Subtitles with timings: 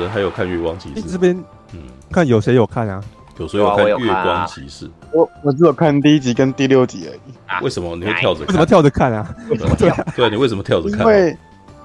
[0.00, 1.36] 人还有看《月光骑士》这边，
[1.72, 3.02] 嗯，看有谁有看啊？
[3.38, 4.86] 有谁有看《月光骑士》？
[5.12, 7.64] 我我只有看第一集跟第六集而已。
[7.64, 8.40] 为什么你会跳着？
[8.40, 9.34] 为什么跳着看啊？
[9.48, 11.00] 对对，你为什么跳着看？
[11.00, 11.38] 因为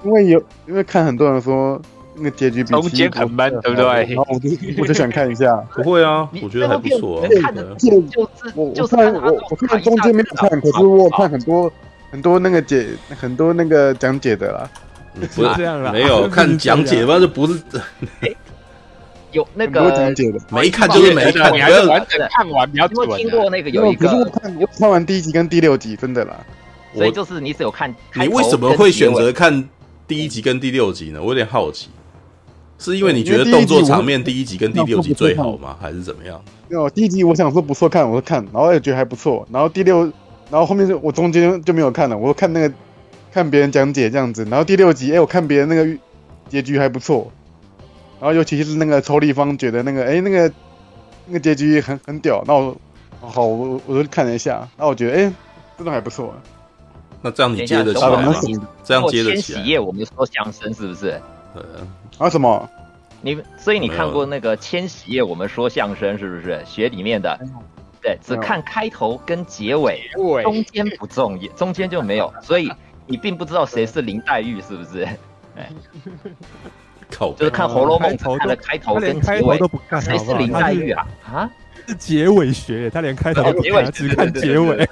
[0.04, 1.80] 因为有因为看很多人说
[2.14, 3.84] 那个结局比中间很闷，对不对？
[3.86, 4.50] 然后我就
[4.82, 5.56] 我就想看一下。
[5.74, 7.28] 不会啊，我觉得还不错啊。
[7.40, 7.96] 看的就是
[8.54, 11.72] 我我看我我看中间没有看，可是我看很多
[12.10, 12.86] 很多那个解
[13.18, 14.68] 很多那个讲解的啦。
[15.34, 17.18] 不是这样的，没有 看讲解吧？
[17.18, 17.60] 就不是。
[19.32, 19.82] 有那个
[20.50, 23.06] 没看就是没看，你还是完整看完比较准。
[23.10, 26.36] 因为听过那个有一个，我看我看完第一集跟第六集，真的啦。
[26.94, 29.68] 所以就是你只有看，你为什么会选择看
[30.08, 31.20] 第一集跟第六集呢？
[31.20, 31.88] 我有点好奇，
[32.78, 35.76] 是因为你觉得动作场面第一集跟第六集最好吗？
[35.78, 36.42] 还是怎么样？
[36.68, 40.04] 没有，第一集我想说不错看，我看，然后也觉得还不错，然后第六，
[40.50, 42.74] 然后后面就我中间就没有看了，我看那个
[43.36, 45.86] 看别人讲解这样子，然后第六集哎，我看别人那个
[46.48, 47.30] 结局还不错。
[48.18, 50.50] 然后尤其是那个抽立方觉得那个哎那个
[51.26, 52.74] 那个结局很很屌，那我
[53.20, 55.32] 好我我就看了一下，那我觉得哎
[55.76, 56.34] 真的还不错。
[57.20, 58.34] 那这样你接得起来吗？
[58.82, 59.58] 这样接得起来。
[59.58, 61.20] 千禧夜我们就说相声是不是？
[61.52, 61.62] 对
[62.16, 62.66] 啊什么？
[63.20, 66.62] 你所以你看过那个千禧夜我们说相声是不是？
[66.64, 67.38] 学里面的，
[68.00, 70.00] 对，只看开头跟结尾，
[70.42, 72.72] 中间不重要，中间就没有，所以
[73.06, 75.04] 你并不知道谁是林黛玉是不是？
[75.56, 75.70] 哎。
[77.08, 81.06] 就是看《红楼梦》看的开头跟结尾都不看，谁是林黛玉啊？
[81.24, 81.50] 啊，
[81.86, 84.88] 是结尾学，他连开头都不看，只看结尾。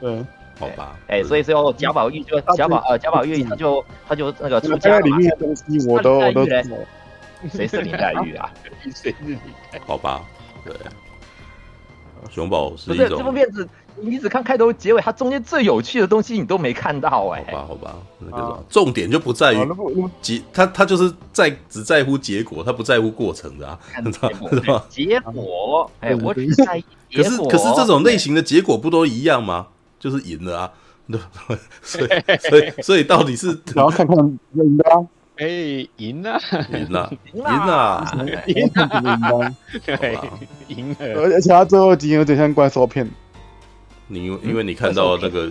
[0.00, 0.24] 嗯，
[0.56, 0.96] 好吧。
[1.08, 6.46] 哎，所以最后贾宝玉就贾宝呃贾宝玉他就他就那个出家里面的东西我都我都。
[7.52, 8.48] 谁是林黛玉啊？
[8.94, 9.36] 谁是林
[9.72, 9.82] 黛玉？
[9.84, 10.22] 好吧，
[10.64, 10.72] 对。
[12.30, 13.68] 熊宝是不是这部片子？
[13.96, 17.54] 你只看开头结尾，它中间最有趣的东西你都没看到哎、欸。
[17.54, 19.58] 好吧，好吧，那个什么，重点就不在于
[20.20, 24.28] 结，他他就是在只在乎结果，他不在乎过程的啊，知道
[24.66, 24.82] 吗？
[24.88, 26.84] 结果，哎、欸，我只在意
[27.14, 29.68] 可是可是这种类型的结果不都一样吗？
[30.00, 30.72] 就是赢了啊，
[31.06, 31.20] 对，
[31.80, 32.08] 所以
[32.48, 34.16] 所以所以到底是 然后看看
[34.54, 34.98] 赢的啊，
[35.36, 35.46] 哎，
[35.96, 36.40] 赢了，
[36.72, 38.04] 赢了，赢了，
[38.46, 40.18] 赢了，对，
[40.68, 40.96] 赢了，
[41.34, 43.08] 而且他最后几集有点像怪兽片。
[44.06, 45.48] 你因为你看到那个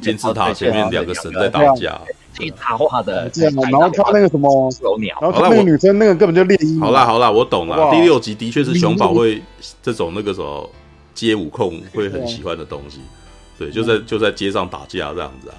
[0.00, 2.00] 金字塔前面两个神在打架，
[2.32, 3.30] 金塔画的，
[3.70, 4.72] 然后他那个什么，
[5.20, 6.80] 然后他那个女生那个根本就猎鹰。
[6.80, 7.90] 好啦好啦，我懂了。
[7.92, 9.40] 第六集的确是熊宝会
[9.82, 10.68] 这种那个什么
[11.14, 13.00] 街舞控会很喜欢的东西，
[13.58, 15.54] 对，就在就在街上打架这样子啊，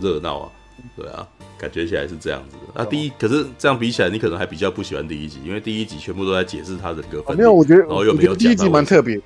[0.00, 0.48] 热闹啊，
[0.96, 1.28] 对啊，
[1.64, 2.72] 感觉起来是这样子的。
[2.74, 9.18] 那第一可是这样比起来，你可能还比较不喜欢第一集，因为第一集全部都在解释他人格分裂，没有，我觉得，然后又没有第一集蛮特别。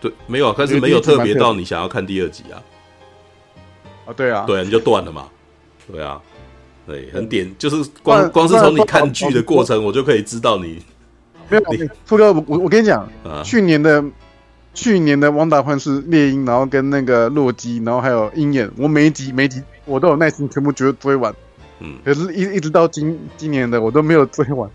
[0.00, 2.62] 对，没有，但是没有特别到你想要看第二集啊。
[4.06, 5.28] 啊，对啊，对啊，你就断了嘛。
[5.90, 6.20] 对啊，
[6.86, 10.80] 对，很点，就是光光是从你看剧的过程，我就可以知道你。
[11.48, 11.64] 没有，
[12.04, 13.08] 富哥，我我跟你讲，
[13.42, 14.04] 去年的
[14.74, 21.34] 去年的《汪达幻视》猎鹰，然后跟那个洛基，然后还有鹰眼，我每一集每一集我都有耐心全部觉得追完。
[21.80, 24.70] 嗯，可是一一直到今今年的我都没有追完。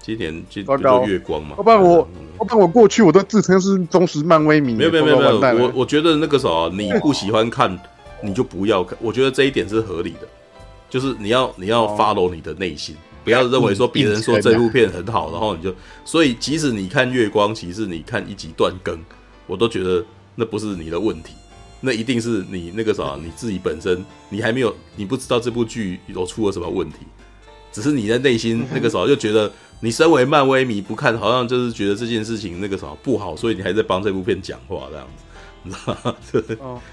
[0.00, 4.72] 今年就就月光嘛，要不然我，要不然我过去我都自称是忠实漫威迷。
[4.74, 7.78] 没有没有没有没有，我我觉得那个时候你不喜欢看，
[8.22, 8.96] 你就不要看。
[9.02, 10.26] 我觉得这一点是合理的，
[10.88, 15.74] 就是你要你要 follow 你的内心，不要认为说别人说这部片很好， 然后你就。
[16.06, 18.98] 所以即使你看月光，其实你看一集断更，
[19.46, 20.02] 我都觉得
[20.36, 21.34] 那不是你的问题，
[21.80, 26.98] 那一定是你那个啥，你自己本身你还没有，你不知道这部剧有出了什么问题，
[27.72, 29.50] 只是你的内心那个时候就觉得。
[29.80, 35.22] 你身为漫威迷不看，好像就是觉得这件事情那个啥不好，所以你还在帮这部片讲话这样子，
[35.62, 36.16] 你知道吗？
[36.32, 36.42] 对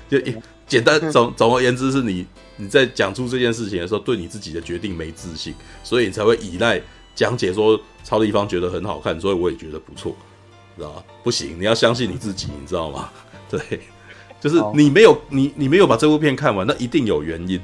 [0.08, 0.36] 就一
[0.68, 6.80] 简单总总而言之，是你你在讲出这件事情的时候，对你自己的决定没自信，所以你才会依赖
[7.16, 10.16] 讲解说超立方觉得很好看，所以我也觉得不错，
[10.78, 11.04] 知道吗？
[11.24, 13.10] 不行，你要相信你自己，你知道吗？
[13.50, 13.60] 对，
[14.40, 17.60] 就是你没有你你没有把这部片看完，那一定有原因。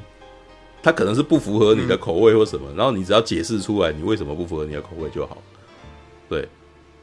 [0.82, 5.38] 他可能是不符合你的口味或什么，嗯、然后你只要解释出来，你为什么不符合你的口味就好。
[6.28, 6.48] 对，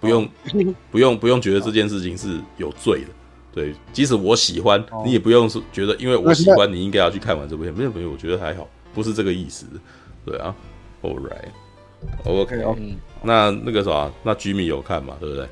[0.02, 0.30] 不用、哦、
[0.92, 3.08] 不用不用觉得这件事情是有罪的。
[3.54, 7.74] 对，即使我喜欢，哦、你也不用是觉得因为我喜欢，你应该要去看完这部片。
[7.74, 9.66] 没有没有，我觉得还好，不是这个意思。
[10.26, 10.54] 对啊
[11.02, 15.16] ，All right，OK，、okay, 嗯、那那个啥，那 Jimmy 有看嘛？
[15.22, 15.48] 对不对？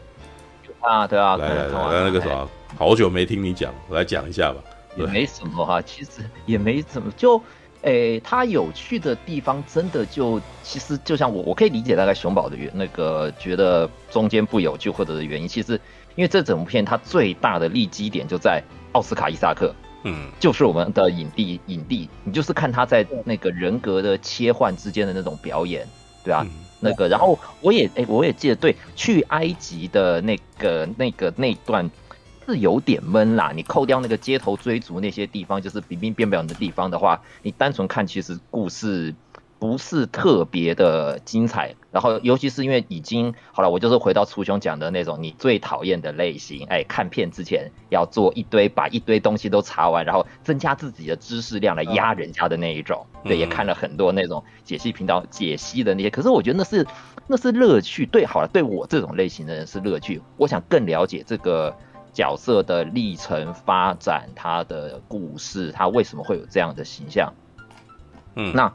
[0.81, 2.45] 啊，对啊，来来来，来那个啥，
[2.77, 4.61] 好久没听你讲，我来讲一下吧。
[4.95, 7.41] 也没什么哈， 其实也没怎么就。
[7.83, 15.47] 诶，它有趣的地方真的就其实就像我，我可以理解大概熊宝的原那个觉得中间不有趣或者的原因。
[15.47, 15.73] 其实
[16.15, 18.61] 因为这整部片它最大的利基点就在
[18.93, 25.87] 奥斯卡伊萨克，嗯，就是我们的影帝影帝，你就是看他在那个人格的切换之间的那种表演，
[26.23, 26.45] 对啊，
[26.81, 31.89] 那个，然后我也哎，我也记得，对，去埃及的那个那个那段
[32.47, 33.51] 是有点闷啦。
[33.53, 39.13] 你扣掉那个街头追逐那些地方，就是冰冰变表的地方的话，你单纯看其实故事。
[39.59, 56.85] 不是特别的精彩，然后尤其是因为已经好了，我就是回到初兄讲的那种你最讨厌的类型，哎，看片之前要做一堆，把一堆东西都查完，然后增加自己的知识量来压人家的那一种，对，也看了很多那种解析频道解析的那些，可是我觉得那是
[57.25, 61.75] 那是乐趣，对，好了，对我这种类型的人是乐趣，我想更了解这个
[62.17, 67.31] 角色的历程发展，他的故事，他为什么会有这样的形象，
[68.33, 68.73] 嗯，那。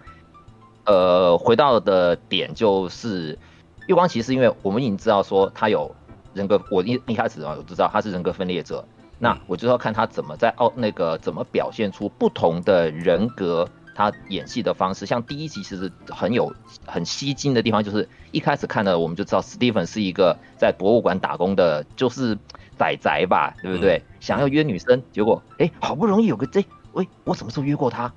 [0.84, 3.38] 呃，回到的点就是
[3.86, 5.94] 月光骑士，因为我们已经知道说他有
[6.34, 8.84] 人格，我一一开始啊我就知道他是人格分裂者，
[9.20, 15.06] 那我就要看他怎么在哦那个怎么表现出不同的人格，他演戏的方式。
[15.06, 16.52] 像第一集其实很有
[16.84, 22.36] 很吸睛的地方，就是一开始看的我们就知道史蒂芬是一个在博物馆打工的，就是
[22.82, 24.02] 仔仔吧，对不对？
[24.18, 28.12] 想要约女生，结果哎，好不容易有个这，喂，我什么时候约过他？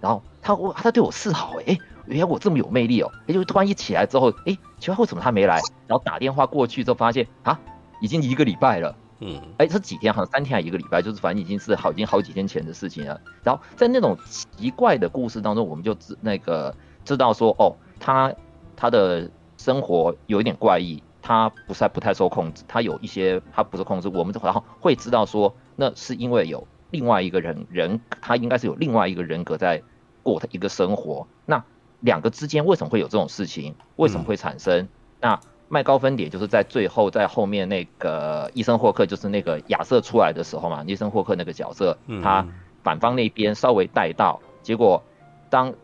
[0.00, 1.76] 然后他我他对我示好，哎。
[2.06, 3.10] 原来我这么有魅力哦！
[3.26, 5.60] 哎就突然一起来之后，哎，奇怪为什么他没来？
[5.88, 7.58] 然后打电话过去之后，发现啊，
[8.00, 8.94] 已经一个礼拜了。
[9.18, 13.20] 嗯，哎，这几天好像三天还一个礼拜，就是反正已经是好已经好几天前的事情了。
[13.42, 16.72] 然后在那种奇怪的故事当中，我们就知那个
[17.04, 18.32] 知道说，哦，他
[18.76, 24.06] 他的生活有一点怪异，他不太不太受控制，他有一些他不受控制。
[24.06, 29.82] 我们然后会知道说，那是因为有另外一个人人，他应该是有另外一个人格在
[30.22, 31.26] 过他一个生活。
[31.44, 31.64] 那
[31.98, 33.74] 两个之间为什么会有这种事情？
[33.96, 34.78] 为什么会产生？
[34.82, 34.88] 嗯、
[35.18, 42.46] 那麦高芬点就是在最后，在后面那个伊森霍克，就是那个亚瑟出来的时候嘛，伊森霍克那个角色，他
[42.84, 45.02] 反方那边稍微带到，结果
[45.50, 45.74] 当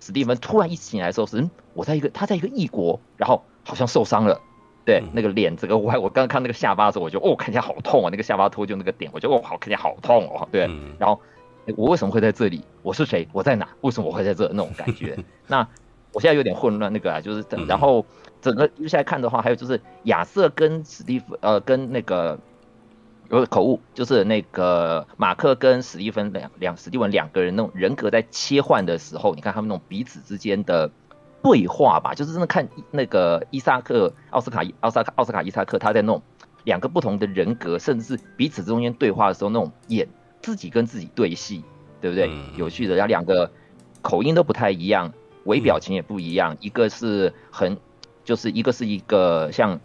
[0.00, 4.40] 史蒂芬突然一醒来的时候，是嗯，我在一个他在一个异国，然后好像受伤了，
[4.88, 10.62] 对，那个脸这个歪我刚刚看那个下巴的时候，我就哦看起来好痛啊，那个下巴脱臼那个点，我觉得哦好看起来好痛哦，对，
[10.98, 11.20] 然后。
[11.76, 12.64] 我为什么会在这里？
[12.80, 13.28] 我是谁？
[13.30, 13.68] 我在哪？
[13.82, 14.48] 为什么我会在这？
[14.54, 15.14] 那种感觉。
[15.46, 15.58] 那
[16.14, 16.90] 我现在有点混乱。
[16.90, 18.06] 那个啊，就是然后
[18.40, 22.38] 整个接下来看的话，还有就是亚瑟跟史蒂夫，呃，跟那个
[23.28, 30.90] 有口误，就是那个马克跟史蒂芬两两史蒂文两个人那种人格在切换的时候，你看他们那种彼此之间的
[31.42, 36.22] 对话吧，就是真的看那个伊萨克奥斯卡奥斯卡奥斯卡伊萨克他在那种
[36.64, 40.08] 两个不同的人格，甚至是彼此中间对话的时候那种演。
[40.40, 41.64] 自己跟自己对戏，
[42.00, 42.30] 对不对？
[42.30, 43.50] 嗯、有趣的，然后两个
[44.02, 45.12] 口音都不太一样，
[45.44, 46.54] 微表情也不一样。
[46.54, 47.76] 嗯、一个是很，
[48.24, 49.80] 就是一个是一个像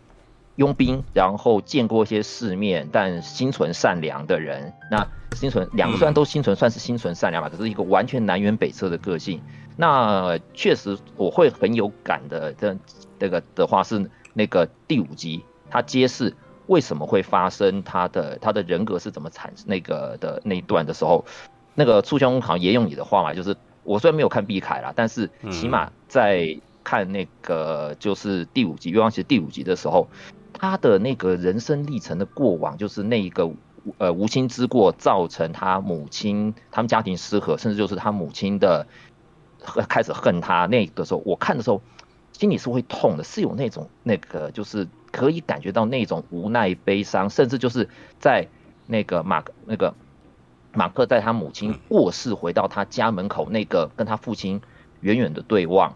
[0.55, 4.73] 佣兵，然后见过一些世面，但心存善良的人。
[4.91, 9.41] 那心存两个虽然都心存算是心存善良吧，可是一个完全南辕北辙的个性。
[9.77, 12.77] 那确实我会很有感的，这
[13.19, 16.35] 这个的话是那个第五集，他揭示。
[16.67, 21.25] 为什么会发生他的他的人格是怎么产那个的那一段的时候，
[21.75, 23.53] 那个初兄好像也用你的话嘛，就是
[23.83, 30.07] 我虽然没有看碧凯啦，但是起码在看那个就是第五集《月光骑士》第五集的时候，
[30.63, 33.51] 他的那个人生历程的过往，就是那一个
[33.97, 38.87] 呃无心之过造成他母亲他们家庭失和，甚至就是他母亲的
[39.89, 41.81] 开始恨他那个时候，我看的时候
[42.31, 44.87] 心里是会痛的，是有那种那个就是。
[45.11, 47.87] 可以感觉到那种无奈、悲伤，甚至就是
[48.19, 48.47] 在
[48.87, 49.93] 那个马那个
[50.73, 54.59] 马克在他母亲过世回到他家门口那个跟他父亲
[55.01, 55.93] 远远的对望，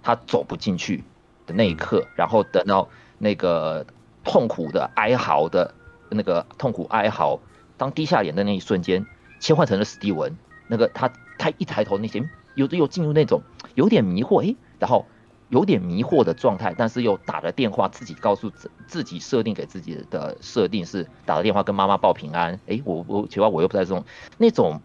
[0.00, 1.02] 他走不进去
[1.44, 2.88] 的那一刻，然后等到
[3.18, 3.84] 那个
[4.24, 5.74] 痛苦的哀嚎的
[6.10, 7.40] 那个痛苦哀嚎，
[7.76, 9.06] 当低下脸的那一瞬间，
[9.40, 10.36] 切换成了史蒂文，
[10.68, 13.42] 那个他他一抬头那些有的又进入那种
[13.74, 15.06] 有点迷惑，诶，然后。
[15.48, 22.58] 有点迷惑的状态，但是又打了电话，自己告诉自自己设定给自己的设定是打了电话跟妈妈报平安。
[22.66, 24.02] 哎，我我奇怪，我又不在这种
[24.38, 24.80] 那种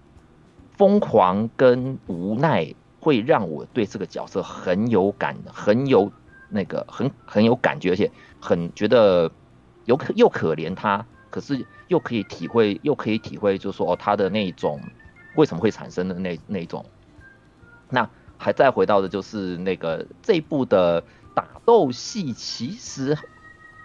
[0.75, 6.11] 疯狂跟无奈，会让我对这个角色很有感，很有
[6.49, 9.31] 那个很很有感觉，而且很觉得
[9.85, 14.81] 有可又可怜他，可是又可以体会，又可以体会，就是说哦，他的那种
[15.33, 16.85] 为什么会产生的那那种
[17.89, 18.09] 那。
[18.39, 23.17] 还再回到的就是那个这一部的打斗戏，其实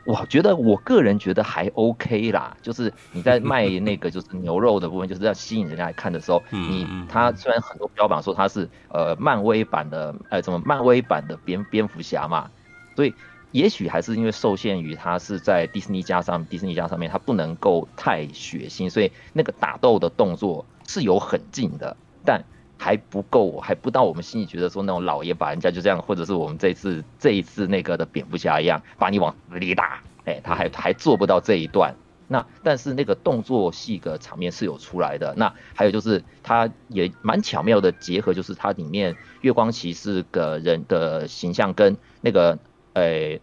[0.04, 2.56] 我觉得我个人觉得还 OK 啦。
[2.62, 12.50] 就是你在 卖那个就是牛肉的部分，就是要吸引人家来看的时候，你他虽然很多标榜说他是呃漫威版的，呃什么漫威版的蝙蝙蝠侠嘛，
[12.96, 13.14] 所以
[13.52, 22.44] 也许还是因为受限于他是在迪士尼加上迪士尼加上面，他不能够太血腥，所以那个打斗的动作是有很近的，但。
[22.82, 31.94] 还不够，还不到我们心里觉得说那种老爷把人家就这样，或者是我们这次这一次那个的蝙蝠侠一样把你往死里打，哎，他还还做不到这一段。
[32.26, 35.34] 那但是那个动作戏的场面是有出来的。
[35.36, 42.58] 那还有就是他也蛮巧妙的结合，就是它里面月光骑士的人的形象跟那个
[42.94, 43.38] 呃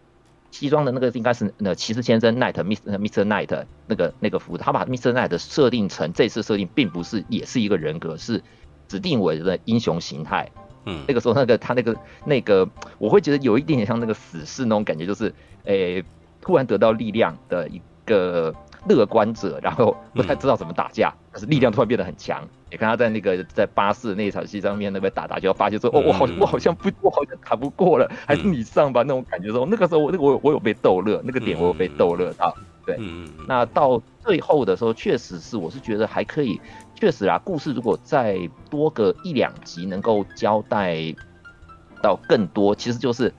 [0.50, 8.42] 西装的那个应该是那骑士先生 night mr mr night 那个那个服，他把 mr night 设定成这次设定并不是也是一个人格，是
[8.90, 10.50] 指定为的英雄形态。
[10.84, 12.68] 嗯，那个时候那个他那个那个
[12.98, 15.32] 我会觉得有一点点像那个死侍那种感觉，就是
[15.64, 16.04] 诶
[16.40, 18.52] 突然得到力量的一个。
[18.88, 22.42] 乐观者，然后不太知道怎么打架，嗯、但是力量突然变得很强。
[22.70, 29.50] 你看他在那个在巴士那一场戏上面那边打打，就要发现说，哦，我好我好像不我好像打不过了，还是你上吧那种感觉。
[29.50, 32.56] 说那个时候我那个我我有被逗乐，那个点我有被逗乐到。
[32.86, 32.98] 对，
[33.46, 36.60] 那到最后的时候，确实是我是觉得还可以，
[36.94, 41.14] 确实啊，故事如果再多个一两集能够交代
[42.02, 43.32] 到更多，其实就是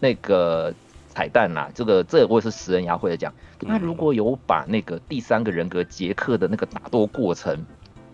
[0.00, 0.72] 那个。
[1.16, 3.32] 彩蛋啦，这个这个、我也是食人牙会的讲。
[3.60, 7.64] 他如果有把那个第三个人格杰克的那个打斗过程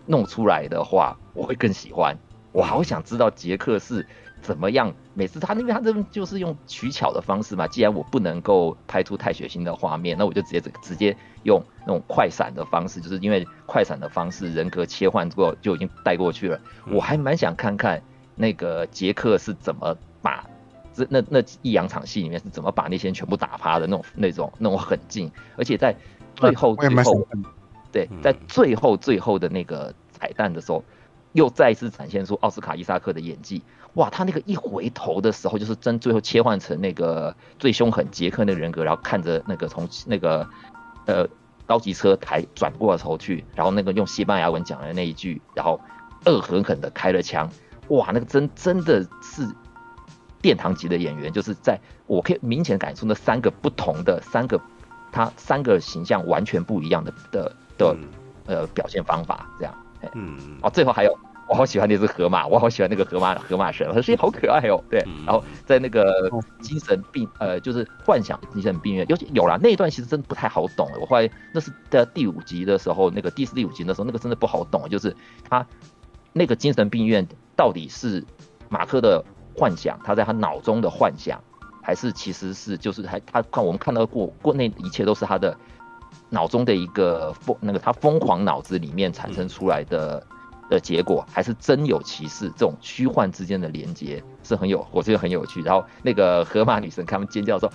[0.05, 2.15] 弄出来的话，我会更喜欢。
[2.51, 4.05] 我好想知道杰克是
[4.41, 4.93] 怎么样。
[5.13, 7.67] 每次他那边他这边就是用取巧的方式嘛。
[7.67, 16.59] 既然我不能够拍出太血腥的画面，那我就直接直接用那种快闪的方式，就是因为快闪的方式人格切换之后就已经带过去了。
[16.87, 18.01] 我还蛮想看看
[18.35, 20.45] 那个杰克是怎么把。
[20.93, 25.95] 这那那一两场戏里面是怎么把那些人全部打趴的那种那种那种狠劲，而且在
[26.35, 27.25] 最后最后，
[27.93, 30.83] 对，在最后最后的那个彩蛋的时候，
[31.31, 33.63] 又再一次展现出奥斯卡伊萨克的演技。
[33.93, 40.47] 哇，他那个一回头的时候，就是真最后切换成那个最凶狠杰克那个人格，然后看着那个从那个
[41.05, 41.27] 呃
[41.65, 45.79] 高级车台转过头去，然后那个用西班牙文讲的那一句，然后
[46.25, 47.49] 恶狠狠的开了枪。
[47.89, 49.47] 哇，那个真真的是。
[50.41, 54.59] 殿堂级的演员，就是在我可以明显感受那三个不同的三个，
[55.11, 57.95] 他三个形象完全不一样的的的
[58.47, 59.77] 呃表现方法，这样，
[60.15, 61.15] 嗯，哦，最后还有
[61.51, 66.31] 我好喜欢那只河马，我好喜欢那个河马河马神，他声音好可爱哦，对，然后在那个
[66.61, 75.13] 精神病呃就是幻想精神病院，尤其有了那一段其实真的不太好懂，我后来那是在第五集的时候，那个第四第五集的时候，那个真的不好懂，就是
[75.49, 75.67] 他
[76.31, 77.27] 那个精神病院
[77.57, 78.23] 到底是
[78.69, 79.23] 马克的。
[79.53, 81.37] 幻想，他在他脑中的幻想，
[81.83, 85.57] 还是其实是就是还他看我们看到过过那一切都是他的
[86.29, 90.25] 脑中的一个疯那个他疯狂脑子里面产生出来的
[90.71, 92.49] 的结果，还是真有其事？
[92.51, 95.61] 这种虚幻之间的连接是很有，我觉得很有趣。
[95.61, 97.71] 然后那个河马女神他们尖叫说。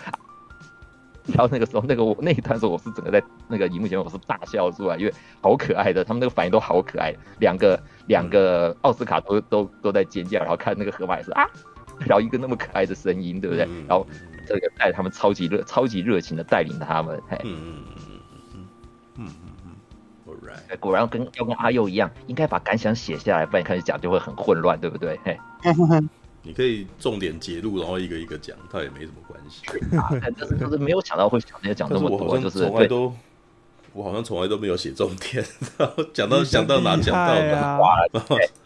[1.35, 11.45] 然后那个时候，那个我那一段时候，我是整个在那个荧幕前面，我是大笑出来，因为好可爱的，他们那个反应都好可爱，两个两个奥斯卡都都都在尖叫，然后看那个河马也是啊，
[11.99, 13.67] 然后一个那么可爱的声音，对不对？
[13.89, 14.07] 然后
[14.47, 17.83] 这个带他们超级热、超级热情的带领他们，嘿，嗯
[20.81, 25.19] 果然跟要跟阿佑一样，应该把感想写下来，不然开始讲就会很混乱，对不对？
[25.25, 25.39] 嘿。
[26.43, 29.67] 你可以重点截录，然后一个一个讲，倒也没什么关系。
[29.99, 33.13] 啊，就是就是没有想到会想那些讲这么多，就是从来都，
[33.93, 35.45] 我好像从来都没有写重点，
[35.77, 37.81] 然后讲到想到哪讲到哪，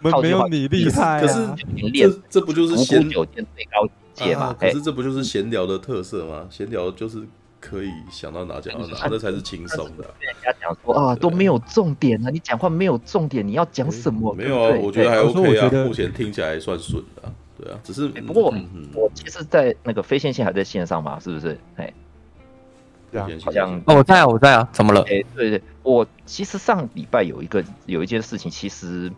[0.00, 1.22] 没有你厉害。
[1.22, 1.48] 可是
[1.94, 4.54] 这这不就是闲酒店最高阶嘛？
[4.60, 6.46] 可是这不就是闲聊的特色吗？
[6.50, 7.26] 闲聊就是
[7.60, 10.04] 可以想到哪讲到哪，那才是轻松的。
[10.18, 14.32] 人家讲说啊，都没有重点啊，你讲话没有重点，你要讲什么？
[14.34, 17.32] 没有啊，我觉得还 OK 啊，目前听起来算顺的。
[17.62, 18.52] 对啊，只是不过
[18.94, 21.58] 我其实，在那个非线性还在线上嘛，是不是？
[21.76, 21.92] 哎，
[23.12, 25.02] 对啊，好像哦，我在啊，我在啊，怎么了？
[25.02, 29.12] 哎，对对，我其实上礼拜有一个有一件事情，其实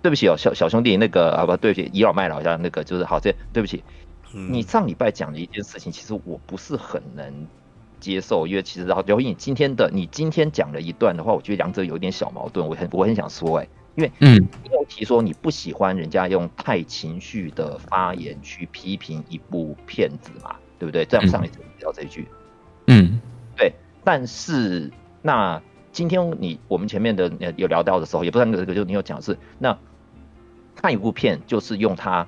[0.00, 3.82] 对不起哦，小小兄弟，那个啊不，对不起，倚老卖老，像那个就是好，这对不起，
[4.32, 7.46] 你上礼拜讲的一件事情，其实我不是很能
[8.00, 13.68] 接受，因为其实然后由于你今天的你今天讲了一段的话，我觉得两者有一点小矛盾，我很我很想说，哎。
[13.96, 21.04] 因为，嗯，你有提说你不喜欢人家用太情绪的发言去批评一部片子嘛，对不对？
[21.04, 22.28] 这样上一次提到这一句，
[22.86, 23.18] 嗯，
[23.56, 23.72] 对。
[24.04, 24.88] 但是
[25.20, 29.76] 那今天你我们前面的有聊到的时候，也不知道那个就你有讲是，那
[30.76, 32.24] 看一部片就是用它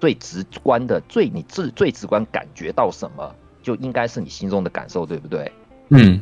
[0.00, 5.52] 最直观的、最你自最直观感觉到什么，就应该是你心中的感受，对不对？
[5.90, 6.20] 嗯，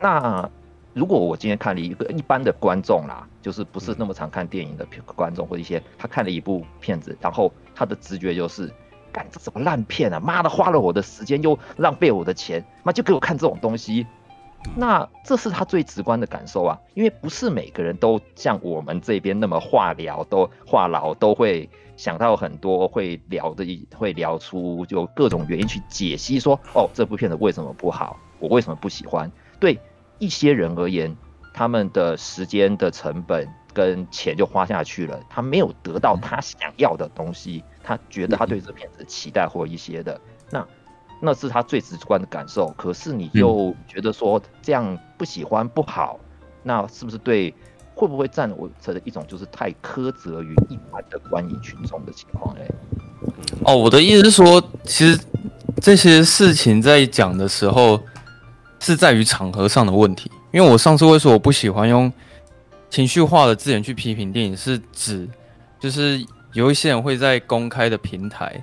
[0.00, 0.50] 那。
[0.94, 8.68] 如果我今天看了一个一般的观众啦，就是不是那么常看电影的观众或者一些，他看了一部片子，然后他的直觉就是，
[9.12, 10.18] 干这什么烂片啊！
[10.18, 14.08] 妈的，花了我的时间又浪费我的钱，妈就给我看这种东西，
[14.76, 29.30] 那这是他最直观的感受啊，因为不是每个人都像我们这边那么话聊，都话痨都会想到很多会聊的，会聊出就各种原因去解析说，哦，这部片子为什么不好，我为什么不喜欢？
[29.58, 29.78] 对
[30.18, 31.16] 一些人而言，
[31.54, 40.66] 他们的时间的成本跟钱就花下去了，他没有得到他想要的东西，他觉得他对这片子期待或一些的那。
[41.20, 46.18] 那是他最直观的感受，可是你又觉得说这样不喜欢不好，
[46.62, 47.54] 那是不是对？
[47.94, 52.64] 会不会占我的一种就是太苛责于一般的观影群众的情况嘞？
[53.64, 55.18] 哦，我的意思是说，其实
[55.82, 58.00] 这些事情在讲的时候
[58.78, 60.30] 是在于场合上的问题。
[60.52, 62.12] 因为我上次会说我不喜欢用
[62.88, 65.28] 情绪化的字眼去批评电影，是指
[65.80, 68.62] 就是有一些人会在公开的平台。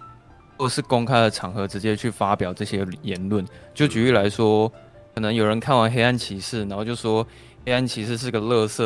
[0.58, 4.72] 或是公开的场合直接去发表这些言论，就举例来说，
[5.14, 7.26] 可能有人看完《黑暗骑士》，然后就说
[7.66, 8.84] 《黑暗骑士》是个垃圾，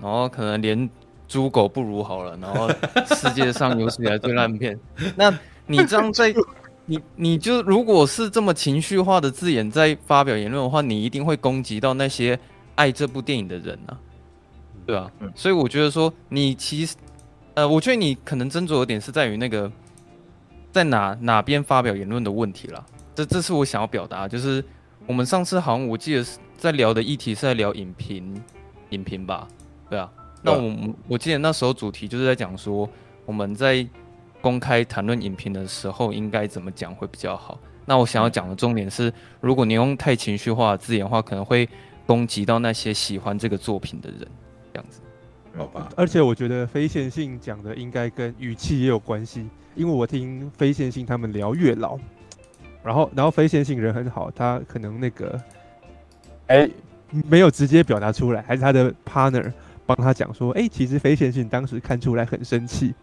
[0.00, 0.90] 然后可能连
[1.28, 2.68] 猪狗不如好了，然后
[3.14, 4.78] 世界上有史以来最烂片。
[5.16, 5.32] 那
[5.66, 6.34] 你这样在，
[6.86, 12.38] 你你就如果是这么情绪化的字眼在发表言论的话，你一定会攻击到那些
[12.74, 13.96] 爱这部电影的人啊，
[14.84, 16.96] 对啊，所以我觉得说，你其实，
[17.54, 19.70] 呃，我觉得你可能斟酌的点是在于那个。
[20.72, 22.84] 在哪哪边发表言论的问题了？
[23.14, 24.64] 这这是我想要表达，就是
[25.06, 28.42] 我们上次好像我记得是在聊的议题是在聊影评，
[28.88, 29.46] 影评吧？
[29.90, 30.10] 对啊。
[30.42, 30.74] 那我
[31.06, 32.88] 我记得那时候主题就是在讲说
[33.26, 33.86] 我们在
[34.40, 37.58] 公开谈论影评的时候应该怎么讲会比较好。
[37.84, 41.68] 那我想要讲的重点是，如果你用太情绪化的字眼的话，可能会
[42.06, 44.20] 攻击到那些喜欢这个作品的人，
[44.72, 45.00] 这样子。
[45.56, 45.88] 好吧。
[45.96, 49.48] 而且我觉得非线性讲的应该跟语气也有关系。
[49.74, 51.98] 因为我听非线性他们聊月老，
[52.82, 55.40] 然后然后非线性人很好，他可能那个，
[56.48, 56.70] 哎、欸，
[57.28, 59.52] 没有直接表达出来，还是他的 partner
[59.86, 62.94] 帮他讲说，哎、欸，其实非线性当时看出来很生气，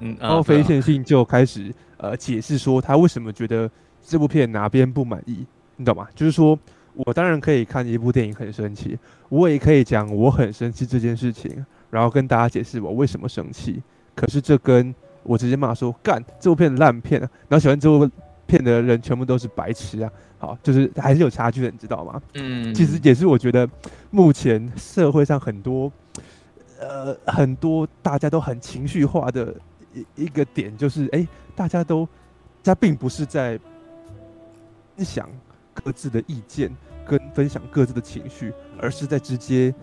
[0.00, 3.70] 嗯，然后非线性就开始呃解释说他为什么觉得
[4.04, 6.08] 这部片哪边不满意，你懂吗？
[6.14, 6.58] 就是说
[6.94, 13.82] 我当然可以看一部电影很生气，我也可以讲我很生气这件事情，然后跟大家解释我为什么生气，
[14.14, 14.94] 可是这跟
[15.26, 18.10] 我直接骂说干这部片烂片啊，然后喜欢这部
[18.46, 20.10] 片的人全部都是白痴啊！
[20.38, 22.22] 好，就是还是有差距的，你知道吗？
[22.34, 23.68] 嗯，其实也是我觉得
[24.10, 25.90] 目前社会上很多
[26.78, 29.54] 呃很多大家都很情绪化的
[29.92, 32.08] 一一个点，就是哎、欸，大家都
[32.62, 33.58] 他并不是在
[34.96, 35.28] 分享
[35.74, 36.70] 各自的意见
[37.04, 39.74] 跟分享各自的情绪，而是在直接。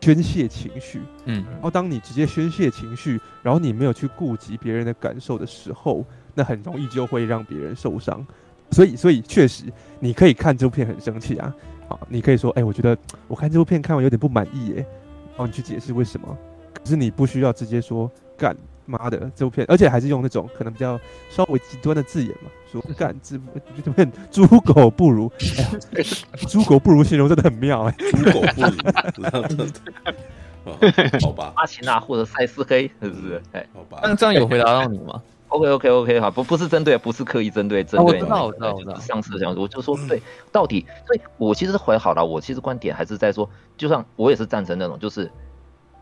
[0.00, 8.26] 宣泄情绪，嗯，然后当你直接宣泄情绪，然后你没有去顾及别人的感受的时候，那很容易就会让别人受伤。
[8.70, 9.64] 所以，所以确实，
[9.98, 11.54] 你可以看这部片很生气啊，
[11.88, 12.96] 好，你可以说，哎、欸，我觉得
[13.28, 14.76] 我看这部片看完有点不满意，耶，
[15.30, 16.36] 然后你去解释为什么。
[16.72, 18.56] 可是你不需要直接说干。
[18.90, 21.00] 妈的，这部片，而且还是用那种可能比较
[21.30, 23.38] 稍微极端的字眼嘛，说干这
[23.76, 25.30] 这部片猪狗不如，
[26.48, 28.62] 猪、哎、狗不如形容真的很妙哎，猪狗不
[30.64, 30.74] 如，
[31.22, 33.40] 好吧，阿奇娜或者赛斯黑是不是？
[33.52, 35.22] 哎，好吧，那这样有回答到你吗？
[35.48, 40.22] OK OK OK 好，不不是针对，不是刻意针对，针对我知道我知道，上次这样子，我就说对，
[40.52, 45.30] 到底，所以我其实回好了，我其实观点还是在说，就像我也是赞成那种，就是。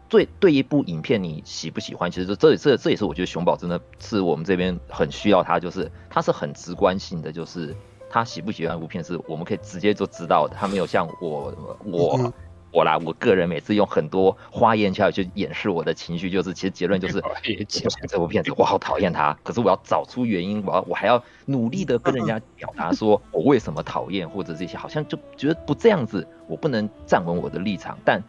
[0.08, 7.76] 对对一部影片你喜不喜欢，其实这这这这也是我觉得熊宝真的是我们这边很需要他，就是他是很直观性的，就是
[8.08, 12.32] 他喜不喜欢一部片是我们可以直接就知道的，他没有像我我
[12.72, 17.22] 我啦，我个人每次用很多花言巧语去掩饰我的情绪，就是其实结论就是
[18.08, 28.22] 这部片子我好讨厌他，可是我要找出原因，我要我还要努力的跟人家 表达说我为什么讨厌或者这些，好像就觉得不这样子，我不能站稳我的立场，但。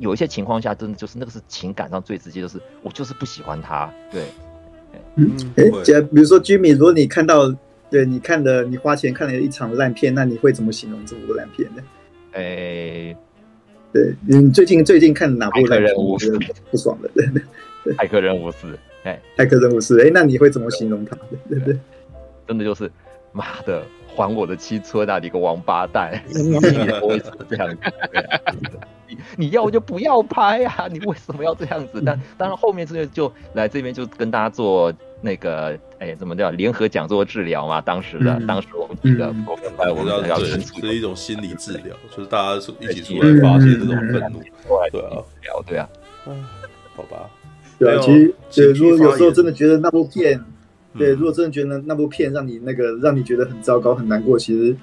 [0.00, 3.92] 有一些情况下，真的就是那个是情感上最直接，就是我就是不喜欢他。
[4.10, 4.24] 对，
[5.14, 7.54] 嗯，哎、欸，假比如说 Jimmy，如果你看到，
[7.90, 11.82] 对你看的，你花钱看了一场烂片，那你会怎么形容这部烂片呢？
[12.32, 13.16] 哎、欸，
[13.92, 15.94] 对你最近最近看哪部烂片？
[15.94, 16.38] 我觉得
[16.70, 17.26] 不爽的，对
[17.84, 21.16] 对，骇客任务四，哎，骇客任务四，哎，那你会怎么形容他？
[21.48, 21.78] 对对，
[22.48, 22.90] 真的就是
[23.32, 23.84] 妈的。
[24.20, 25.18] 还我的青春啊！
[25.18, 26.22] 你个王八蛋！
[26.28, 27.80] 你为什么这样子？
[29.08, 30.86] 你你要就不要拍啊！
[30.92, 32.02] 你为什么要这样子？
[32.04, 37.80] 但当然后面这个就来这边就跟大家做那个哎，怎么叫联合讲座治疗嘛？
[37.80, 40.60] 当时的、嗯、当时我们几个我们来我们要是
[40.94, 44.42] 一种心理治疗，就是大家一起出来发泄这种愤怒，
[44.92, 45.88] 对啊，聊对啊，
[46.26, 46.44] 嗯，
[46.94, 47.30] 好吧，
[47.78, 50.38] 对啊，其实对，如果有时候真的觉得那部片。
[50.98, 54.76] 对，如果真的觉得那部片让你那个让你觉得很糟糕很难过，其实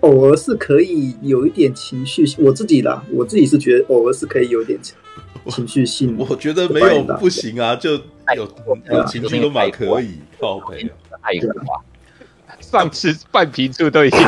[0.00, 6.16] 偶尔是可以有一点情绪，我自己啦，我自己是觉得偶尔是可以有一点情绪性。
[6.18, 8.48] 我觉得没有不行啊，就有
[8.90, 10.90] 有情绪都蛮可以，靠北。
[11.22, 11.80] 太过啊！
[12.60, 14.20] 上次半瓶醋都已经，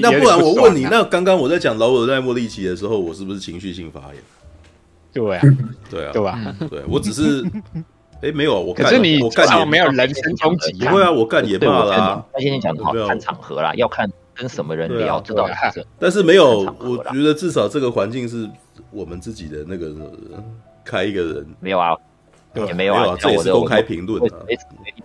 [0.00, 4.22] 那不然我问你，那刚刚我在讲劳尔代莫利奇的时候，我是不是情绪性发言？
[5.12, 5.42] 对啊，
[5.90, 6.56] 对啊，对吧？
[6.70, 7.44] 对我只是，
[8.22, 12.24] 哎，没有，我可是你我干也没有人身攻击，不会啊，我干也骂啦。
[12.32, 15.84] 那天你讲的好看场合啦，要看跟什么人聊，知道是。
[15.98, 18.48] 但是没有，我觉得至少这个环境是
[18.90, 19.92] 我们自己的那个
[20.84, 21.96] 开一个人没有啊。
[22.54, 24.36] 也没有啊，这也是公开评论啊。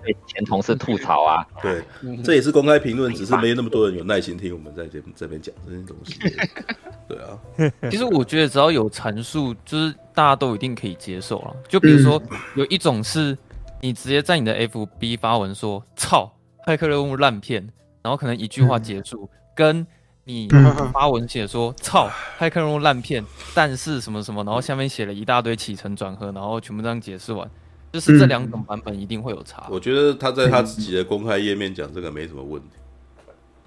[0.04, 1.48] 被前同事吐槽啊。
[1.64, 1.82] 对，
[2.22, 6.20] 这也是公开评论，只是没那么多人有耐心听我们在这这边讲这些东西。
[7.08, 11.56] 对啊，其实我觉得只要有阐述，就是大家都一定可以接受了。
[11.68, 12.20] 就比如说，
[12.56, 13.38] 有一种是
[13.80, 16.34] 你直接在你的 FB 发文说“操，
[16.66, 17.62] 骇客任务烂片”，
[18.02, 19.86] 然后可能一句话结束，跟。
[20.30, 20.50] 你
[20.92, 23.24] 发文写说“操，骇客任务烂片”，
[23.56, 27.50] 但是什么什么，然后下面写了一大堆起承转合，然后全部这样解释完，
[27.94, 29.66] 就是这两种版本一定会有差。
[29.72, 32.76] 我觉得他在他自己的公开页面讲这个没什么问题。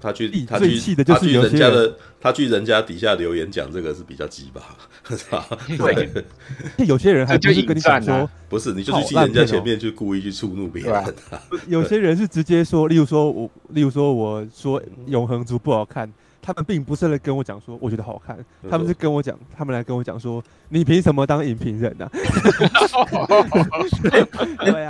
[0.00, 4.60] 他去他去他去人家的他去人家底下留言讲这个是比较鸡巴，
[5.16, 5.46] 是吧？
[5.68, 6.08] 对，
[6.86, 11.14] 有些人还不是跟你讲说，不是，你就去人家前面去故意去触怒别人。
[11.68, 16.10] 有些人是直接说，例如说我，例如说我说永恒族不好看。
[16.42, 18.34] 他们并不是来跟我讲说我觉得好看，
[18.68, 22.10] 他们是跟我讲，他们来跟我讲说你凭什么当影评人呢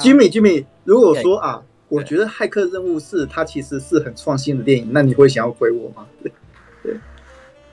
[0.00, 6.06] ？Jimmy，Jimmy，如果说啊，我觉得《骇客任务四》它其实是很创新的电影，那你会想要回我吗？
[6.24, 6.32] 对。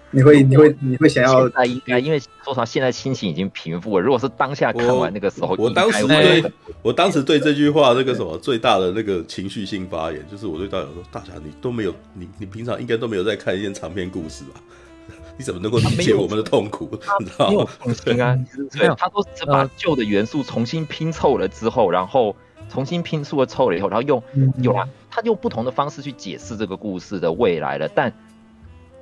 [0.10, 1.42] 你会你会你会想要？
[1.42, 4.04] 现在应该，因为说实话，现在心情已经平复了。
[4.04, 6.44] 如果是当下看完那个时候，我，我当时对，
[6.82, 14.62] 我当时对这句话那个什么最大的那个情绪性发言，就是我对大家说：“大侠，你都没有，你你平常应该都没有在看一些长篇故事吧？
[15.38, 16.90] 你怎么能够理解我们的痛苦？
[17.20, 17.68] 你知道吗？”
[18.08, 18.34] 应该
[18.72, 22.34] 对，他都是把旧的元素重新拼凑了之后，然后
[22.70, 24.22] 重新拼凑了凑了以后，然后用
[24.62, 28.14] 有了他用不同的方式去解释这个故事的未来了，但。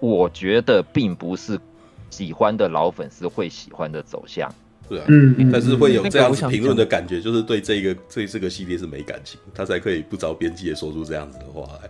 [0.02, 1.58] 我觉得并不是
[2.10, 4.54] 喜欢的老粉丝会喜欢的走向，
[4.90, 11.90] 对啊，嗯，但是会有这样子评论的感觉，就是对这个对这个系列是没感情，他才可以不着边际的说出这样子的话来。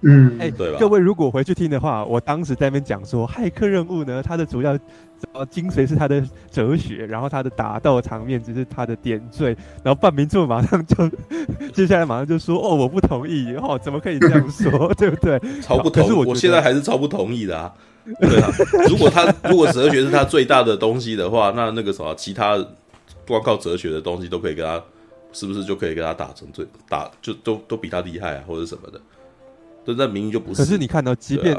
[0.00, 0.78] 嗯，哎，对吧？
[0.80, 4.76] 各位如果回去听的话，我当时在那边讲说，骇客任务呢，它的主要
[5.32, 10.96] 呃精髓是他的哲学，然后他的打斗场面只是他的点缀，然后半明柱马上就
[11.74, 15.40] 接下来马上就说，哦，我不同意，哦，怎么可以这样说， 对不对？
[15.60, 17.72] 超不同意，我现在还是超不同意的啊。
[18.20, 18.50] 对啊，
[18.88, 22.56] 如果他如果哲学是他最大的东西的话，那那个什么其他
[23.26, 24.82] 光靠哲学的东西都可以跟他，
[25.32, 29.00] 是不是就可以跟他打成最打就都都比他厉害啊，或者什么的？
[29.96, 30.62] 那明明就不是。
[30.62, 31.56] 可是你看到，即便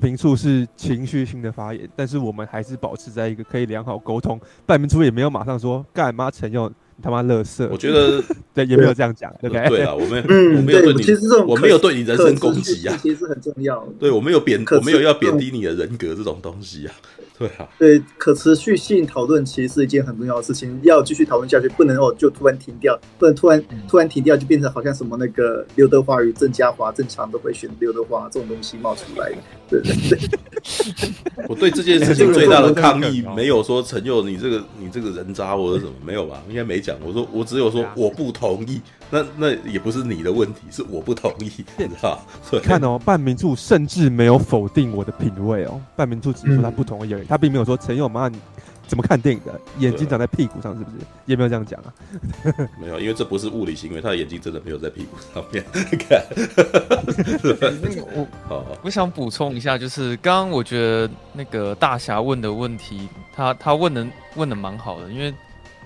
[0.00, 4.38] 平处是情绪性的发言，但是我们还是保持在一个可以良好沟通。
[4.66, 7.68] 半明初也没有马上说干嘛陈佑你他妈乐色。
[7.70, 8.22] 我觉得
[8.54, 9.68] 对，也没有这样讲，对不对？
[9.68, 13.86] 对啊，我们 嗯，我没有对你，其实这种我没有对你人身攻击啊，其实很重要。
[13.98, 16.94] 对，我没有贬，我没有要贬低你的人格这种东西啊。
[17.38, 29.32] 对啊，对，可持续性讨论其实是一件很重要的事情，要继续讨论下去，不能哦就突然停掉，不能突然突然停掉就变成好像什么那个刘德华与郑嘉华正常都会选刘德华这种东西冒出来。
[29.68, 30.18] 对对对，
[31.48, 36.42] 我对这件事情最大的抗议没有说陈佑你这个你这个人渣或者什么没有吧？
[36.48, 42.20] 应该没讲，我说我只有说我不同意，那那也不是你的问题，是我不同意， 你知道？
[42.62, 47.26] 看哦，半名处甚至没有否定我的品味哦，半名处只说他不同意而已。
[47.26, 48.38] 他并没有说陈友妈，你
[48.86, 49.60] 怎么看电影的？
[49.78, 50.96] 眼睛长在屁股上是不是？
[51.24, 51.92] 也没有这样讲啊。
[52.80, 55.64] 没有，因为这不是物理行为，他的眼睛真的没有在屁股上面。
[57.82, 65.34] 那个我，好，我想补充一下，就是刚刚我觉得那个大侠问的问题，他他问的问的蛮好的，因为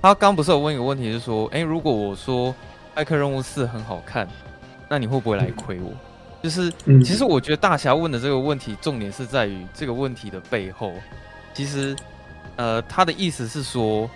[0.03, 2.49] 他刚不是有问一个问题，是说，哎、欸，如果我说
[3.01, 4.29] 《骇客任务四》很好看，
[4.87, 5.91] 那你会不会来亏我？
[5.91, 5.97] 嗯
[6.43, 10.93] 就是，其实我觉得大侠问的这个问题，重点是在于这个问题的背后。
[11.53, 11.95] 其实，
[12.57, 14.09] 呃，他的意思是说，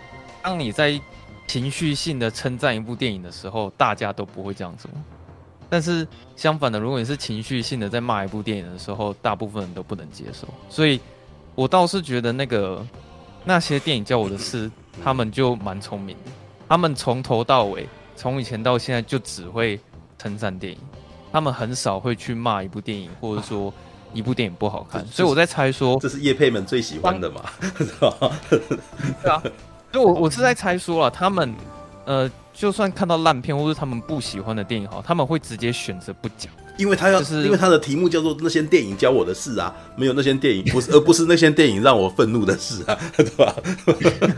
[0.43, 0.99] 当你在
[1.47, 4.91] 情绪性的称赞一部电影的时候，大家都不会这样做。
[5.69, 10.49] 但是相反的，如果你是情绪性的在骂一部电影的时候，大部分人都不能接受。
[10.71, 10.99] 所以，
[11.55, 12.87] 我倒是觉得那个
[13.45, 14.71] 那些电影教我的事，
[15.03, 16.33] 他们就蛮聪明的。
[16.67, 19.79] 他们从头到尾，从以前到现在，就只会
[20.19, 20.79] 称赞电影。
[21.33, 23.73] 他们很少会去骂一部电影，或者说
[24.13, 27.43] 一部电影不好看，所以我在猜说，这是叶佩们最喜欢的嘛，
[27.77, 28.31] 是吧？
[28.49, 29.43] 对啊，
[29.93, 31.53] 所以我我是在猜说了，他们
[32.05, 43.55] 呃，就算看到烂片或者他们不喜欢的电影，好，他们会直接选择不讲，因为他要，就是因为他的题目叫做那些电影教我的事啊，没有那些电影不是， 而不是那些电影让我愤怒的事啊， 对吧？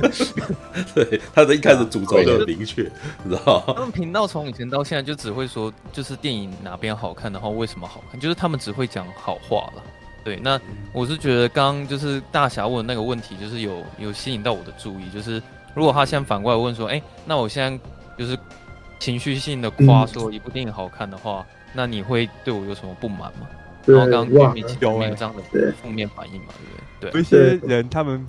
[0.94, 2.82] 对，他的一开始主轴就很明确，
[3.24, 3.74] 你知道吗？
[3.74, 9.82] 他们频道从以前到现在就只会说，就是电影哪边好看，然后为什么好看，就是他们只会讲好话了。
[10.22, 10.60] 对，那
[10.92, 15.42] 我是觉得刚刚就是大侠问的那个问题，就是有有吸引到我的注意，就是
[15.74, 17.78] 如果他现在反过来问说，哎，那我现在
[18.18, 18.36] 就是
[18.98, 21.46] 情绪性的夸说一部电影好看的话。
[21.76, 23.46] 那你会对我有什么不满吗？
[23.84, 24.66] 然后刚刚有
[25.14, 26.46] 这样的负面反应嘛？
[27.00, 27.12] 对不对？
[27.12, 28.26] 对，有一些人他们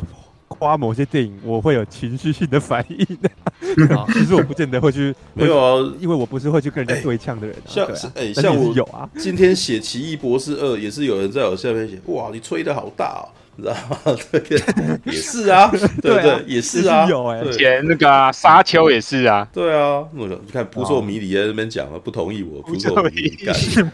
[0.47, 3.29] 夸某些电影，我会有情绪性的反应的。
[4.13, 7.55] 其实我不见得会去，没有啊，因为我不是会去跟人家对呛的人。
[7.65, 9.09] 像哎，像我有啊。
[9.17, 13.25] 今天写《奇异博士二》，也是有人在我下面写，哇，你吹的好大哦。
[13.57, 14.17] 你知道吗？
[14.31, 15.69] 这个也是啊，
[16.01, 16.43] 对不对？
[16.45, 20.05] 也是啊， 有哎，前那个沙丘也是啊，对啊。
[20.15, 23.35] 我你看扑朔迷离在那边讲了，不同意我扑朔迷离，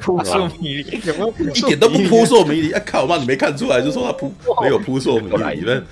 [0.01, 1.51] 扑朔迷离有没有？
[1.53, 2.71] 一点都不扑朔迷离。
[2.73, 5.59] 哎靠妈，你没看出来就说他扑没有扑朔迷离？
[5.59, 5.83] 你们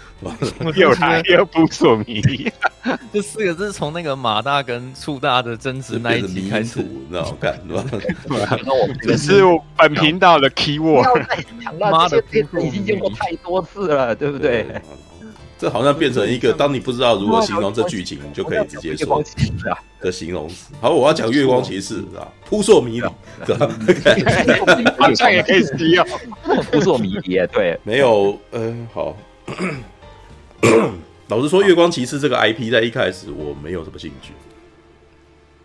[0.75, 2.51] 又来 又扑朔迷离，
[3.13, 7.84] 这四个字从那个马大跟醋大的争执那一集开始，你知道看是吧？
[9.01, 9.41] 这是
[9.77, 11.05] 本频道的 keyword。
[11.79, 12.21] 妈的，
[12.62, 13.61] 已经见过太多。
[13.74, 14.65] 是了，对不对？
[15.58, 19.21] 这好像变成一个，当你不知道如何形容这剧情，你就可以直接说
[20.02, 20.74] 的形容词。
[20.82, 23.06] 好，我要讲月光骑士啊，扑朔迷离，
[24.97, 26.04] 好像也可以使用
[26.71, 27.45] 扑朔迷离。
[27.54, 29.15] 对，没有，嗯，好。
[31.30, 34.34] 老实说，月光骑士这个 IP 在一开始我没有什么兴趣。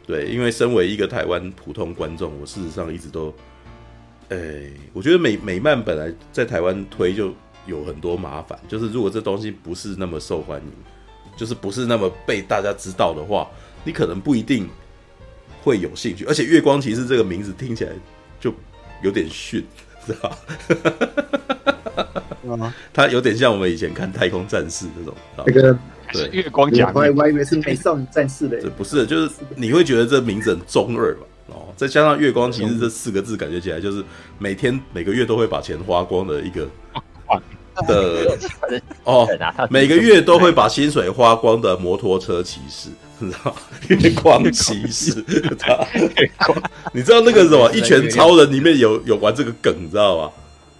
[0.06, 3.34] 对，因为身为一个台湾普通观众，我事实上一直都，
[4.28, 4.36] 哎，
[4.92, 7.34] 我觉得美美漫本来在台湾推就。
[7.66, 10.72] 有很多麻烦，就是如果这东西不是那么受欢迎，
[11.36, 13.48] 就是不是那么被大家知道的话，
[13.84, 14.68] 你可能不一定
[15.62, 16.24] 会有兴趣。
[16.24, 17.92] 而且《月光骑士》这个名字听起来
[18.40, 18.54] 就
[19.02, 19.62] 有点逊，
[20.06, 20.30] 知道
[22.56, 22.72] 吧？
[22.92, 25.76] 它有点像我们以前看《太空战士》那种，那个
[26.12, 31.26] 对月光甲，我还以为是美少女战士的，不是，就是你会觉得这名字很中二吧？
[31.48, 34.02] 哦，再加上《月光骑士》这四个字，感觉起来就是
[34.38, 36.68] 每天每个月都会把钱花光的一个。
[37.86, 38.38] 的
[39.04, 39.28] 哦，
[39.70, 43.56] 每个月都会把薪水花光的摩托车骑士， 你知道
[43.88, 45.24] 月光 骑士，
[46.92, 47.70] 你知道那个什么？
[47.72, 50.30] 一拳超人里面有有玩这个梗，你知道吗？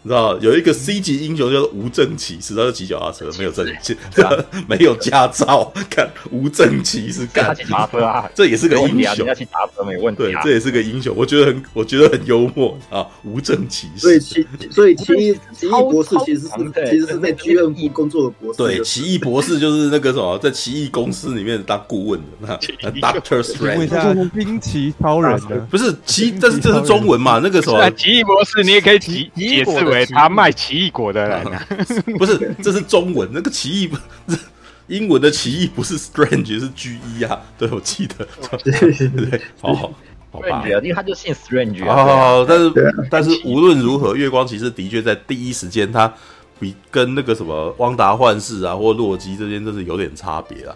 [0.07, 3.97] 你知道有一个 C 级英雄叫做无证骑士，他是骑脚踏车，没有证件，
[4.69, 10.23] 没有驾照，看无证骑士干骑马车啊， 这也是个英雄，要骑马车没问题。
[10.23, 14.03] 对，这也是个英雄，我觉得很，我觉得很幽默啊，无证骑士。
[14.03, 16.49] 所以奇，所以奇异奇异博士其实是
[16.88, 18.59] 其实是在 G N 部工作的博士。
[18.59, 23.77] 对，奇异博士就是那个什么，在奇异公司里面当顾问的那 Doctor Strange。
[23.77, 27.40] 问一下惊奇超人的，不是奇，这是这是中文嘛？
[27.42, 29.95] 那个什么奇异博士，你也可以解解释为。
[30.06, 31.44] 他卖奇异果的人，
[32.18, 33.28] 不是，这是中文。
[33.32, 33.90] 那个奇异，
[34.88, 37.40] 英文的奇异不是 strange，是 G E 啊。
[37.56, 38.26] 对，我记得，
[38.59, 39.92] 对对，好好
[40.30, 41.85] 好吧，因为他就姓 strange。
[41.85, 42.72] 好，但是
[43.11, 46.12] 但是无论如何，月光骑士的确在第一时间，他
[46.61, 50.74] 比跟那个什么汪达幻视啊，或洛基之间真是有点差别啊。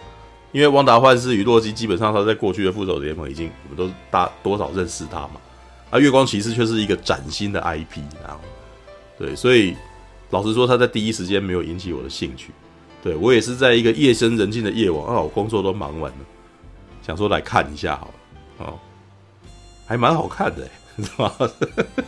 [0.52, 5.34] 因为汪达幻视与洛基基本上他在过去的复仇者联盟已经我们都大多少认识他嘛，
[5.90, 8.40] 而月光骑士却是一个崭新的 IP，然后。
[9.20, 9.76] 对，所以
[10.30, 12.52] 老实说，他在第一时间没有引起我的兴趣。
[13.02, 16.18] 对，我也是在一个夜深人静的夜晚啊，我工作都忙完了，
[17.06, 18.78] 想说来看一下好了，哦，
[19.84, 21.50] 还蛮好看的， 你知道吗？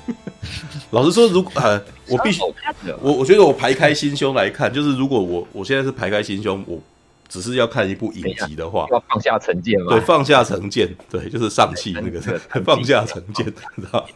[0.91, 2.41] 老实说，如果呃，我必须，
[3.03, 6.81] 我我觉得我排开心胸来看，就是如果我我现在是排开心胸，我
[7.29, 9.89] 只是要看一部影集的话，要放下成见嘛？
[9.91, 12.19] 对，放下成见，对，就是上气那个，
[12.65, 13.53] 放下成见，知
[13.93, 14.09] 道？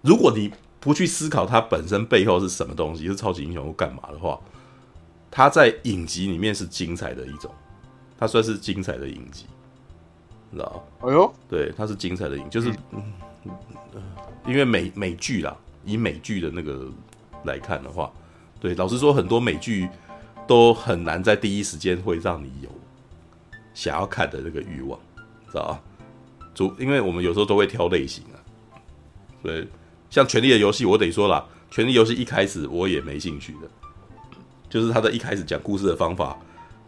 [0.00, 0.50] 如果你。
[0.80, 4.40] 不去思考它本身背后是什么东西，是超级英雄或干嘛的话，
[5.30, 7.54] 它在影集里面是精彩的一种，
[8.18, 9.44] 它算是精彩的影集，
[10.50, 11.08] 你知道吗？
[11.08, 13.12] 哎呦，对，它是精彩的影，就是，嗯，
[14.46, 16.90] 因为美美剧啦，以美剧的那个
[17.44, 18.10] 来看的话，
[18.58, 19.86] 对，老实说，很多美剧
[20.46, 22.70] 都很难在第一时间会让你有
[23.74, 24.98] 想要看的那个欲望，
[25.48, 25.82] 知道吧？
[26.54, 28.40] 主，因为我们有时候都会挑类型啊，
[29.42, 29.68] 所以。
[30.10, 33.70] 像《权力的游戏》，我得说啦，《权力游戏》一开始我也没兴趣的，
[34.68, 36.36] 就是他的一开始讲故事的方法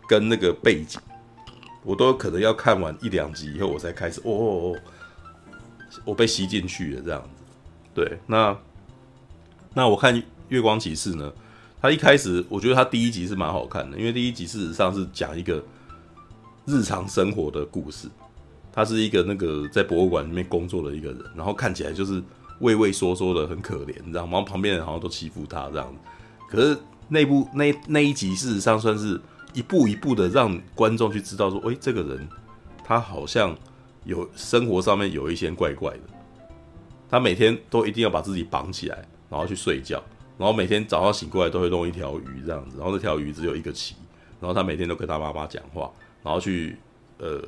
[0.09, 1.01] 跟那个背景，
[1.85, 4.79] 我都可能要看完一两集以后，我才开始哦哦哦，
[6.05, 7.29] 我被吸进去了这样子。
[7.95, 8.59] 对，那
[9.73, 10.13] 那我看
[10.49, 11.33] 《月光骑士》呢，
[11.81, 15.65] 他一开始我觉得他第一集是蛮好看的，因为第一集事实上是讲一个
[16.67, 18.09] 日常生活的故事，
[18.73, 22.21] 他是一个那个在博物馆里面工作的一个人，然后看起来就是。
[22.63, 25.95] 畏畏缩缩的，很可怜，这样，然后旁边人好像都欺负他这样。
[26.49, 29.21] 可是那部那那一集，事实上算是
[29.53, 32.27] 一步一步的让观众去知道说，诶，这个人
[32.83, 33.55] 他好像
[34.05, 36.01] 有生活上面有一些怪怪的。
[37.11, 40.03] 他每天都一定要把自己绑起来，然后去睡觉，
[40.39, 43.95] 然后每天早上醒过来都会弄一条鱼这样子，然后那条鱼只有一个鳍，
[44.41, 45.91] 然后他每天都跟他妈妈讲话，
[46.23, 46.79] 然后去
[47.19, 47.43] 呃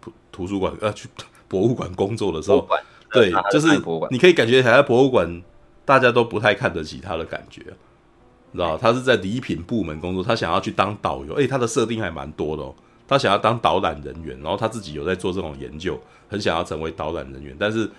[0.00, 1.08] 图图书馆呃去
[1.46, 2.66] 博物馆工作的时候，
[3.12, 3.68] 对，就是
[4.10, 5.42] 你可以感觉还在博物馆，
[5.84, 7.62] 大家都不太看得起他的感觉，
[8.52, 12.74] 知道他是在礼品部门工作，他想要去当导游，诶，他的设定还蛮多的哦，
[13.06, 17.90] 他想要当导览人员，然后他自己有在做这种研究，很想要成为导览人员，但是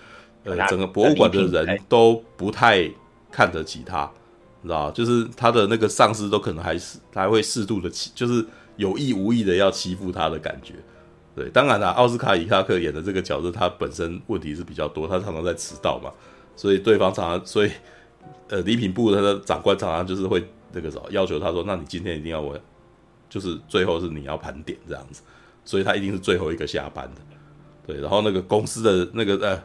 [0.44, 2.90] 呃，整个博物馆的人都不太
[3.30, 4.10] 看得起他，
[4.62, 8.44] 知道就是他的那个上司都可能还是还会适度的欺，就是
[8.76, 10.74] 有意无意的要欺负他的感觉。
[11.40, 16.12] 对，当然啦，奥斯卡·伊萨克演的这个角色，他本身问题是比较多，他常常在迟到嘛，
[16.54, 17.70] 所以对方常常，所以
[18.48, 22.54] 呃，礼品部的他的长官常常就是会那个什么要求他说，那你今天一定要我，
[23.30, 25.22] 就是最后是你要盘点这样子，
[25.64, 27.22] 所以他一定是最后一个下班的。
[27.86, 29.62] 对，然后那个公司的那个呃，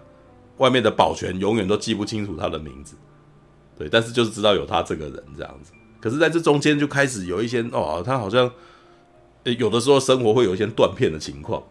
[0.59, 2.95] 外面的保全永远都记不清楚他的名字，
[3.77, 5.73] 对，但是就是知道有他这个人这样子。
[5.99, 8.49] 可是在这中间就开始有一些哦，他好像。
[9.53, 11.61] 有的时候生活会有一些断片的情况，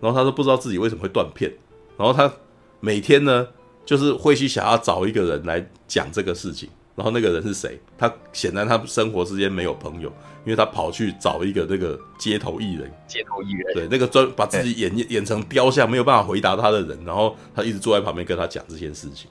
[0.00, 1.50] 然后他都不知道自己为什么会断片，
[1.96, 2.32] 然后他
[2.80, 3.46] 每天呢，
[3.84, 7.80] 就是会去想要找一个人来讲这个事情，然后那个人是谁？
[7.96, 10.08] 他显然他生活之间没有朋友，
[10.44, 19.30] 因为他跑去找一个那个街头艺人，街头艺人，对，那个专把自己演演成雕像，没有办法回答他的人，然后他一直坐在旁边跟他讲这件事情。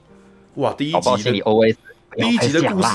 [0.54, 1.42] 哇，第一集的
[2.16, 2.88] 第一集的故事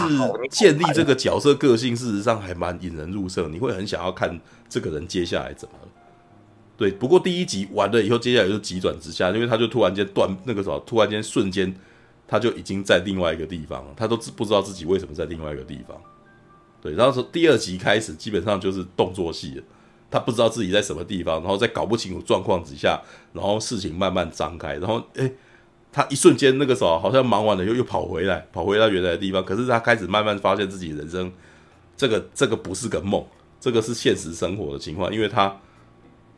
[0.50, 5.76] 建立这个角色个性，事实上还蛮引人入胜，你会很想要看这个人接下来怎么。
[6.78, 11.74] 对，不过第一集完了以后，接下来就急转直下，因为他就突然间断那个什么，突然间瞬间
[12.28, 15.98] 他就已经在另外一个地方了，他都不知道自己为什么在另外一个地方。
[16.82, 19.64] 对，然后从第二集开始基本上就是动作戏了，
[20.12, 23.02] 他不知道自己在什么地方，然后在搞不清楚状况之下，
[23.32, 25.34] 然后事情慢慢张开，然后诶。
[25.96, 29.42] 他一瞬间那个时候好像忙完了又又跑回来，跑回到原来的地方。
[29.46, 31.32] 可是他开始慢慢发现自己人生，
[31.96, 33.26] 这个这个不是个梦，
[33.62, 35.14] 这个是现实生活的情况。
[35.14, 35.56] 因为他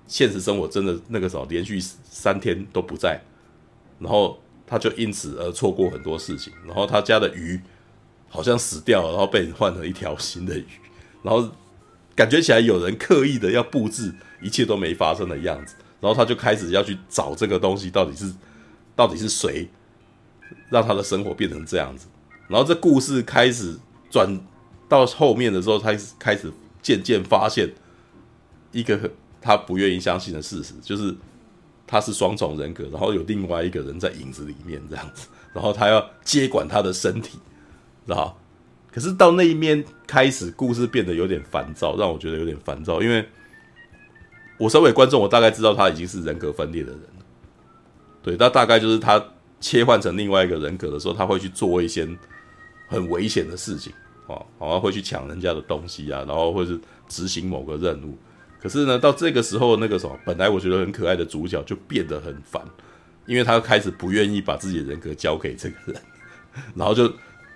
[0.06, 3.20] 现实生活真的那个时候连续三天都不在，
[3.98, 6.54] 然后他就因此而错过很多事情。
[6.63, 7.60] 然后他家的鱼
[8.30, 10.67] 好像死掉了，然后被人换了一条新的鱼，
[11.24, 11.50] 然后
[12.15, 15.74] 感觉起来有人刻意的要布置一切都没发生的样子。
[16.00, 18.32] 然后他就开始要去找这个东西到底是。
[18.98, 19.70] 到底是谁
[20.70, 22.08] 让他的生活变成这样子？
[22.50, 23.78] 然后这故事开始
[24.10, 24.40] 转
[24.90, 27.74] 到后面的时候，他开始渐渐发现
[28.72, 31.16] 一个他不愿意相信的事实，就是
[31.86, 37.38] 他是双重人格，然后有另外一个人在影子里面这样子，然后他要接管他的身体，
[38.06, 38.38] 知道？
[38.90, 43.28] 可是到那一面开始，故事变得有点烦躁，让我觉得有点烦躁，因为
[44.58, 47.02] 我身为观众，我大概知道他已经是人格分裂的人。
[48.28, 49.24] 对，那大概就是他
[49.62, 52.06] 切换成另外一个人格的时候，他会去做一些
[52.90, 53.94] 很危险的事情
[54.28, 58.18] 啊，然后会去抢人家的东西啊，然后或是执行某个任务。
[58.62, 62.62] 可是呢，到这个时候，那个什么，本来我觉得很可爱的主角就变得很烦，
[63.26, 66.02] 因为他开始不愿意把自己的人格交给这个人，
[66.76, 67.10] 然后就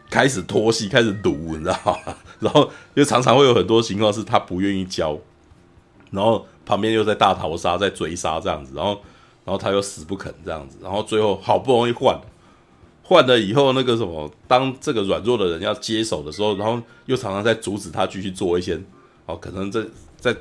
[0.09, 2.15] 开始拖戏，开始赌，你知道吗？
[2.39, 5.19] 然后就常常会有很多情况是他不愿意交，
[6.11, 9.01] 然后旁边又在大逃杀，在追杀这样子，然后。
[9.43, 12.19] 然后他又死不肯这样子，然后最后好不容易换，
[13.03, 18.79] 换了以后那个什么，当这个软弱的人要接手的时候，然后又常常在阻止他继续做一些，
[19.25, 19.83] 哦，可能在
[20.17, 20.35] 在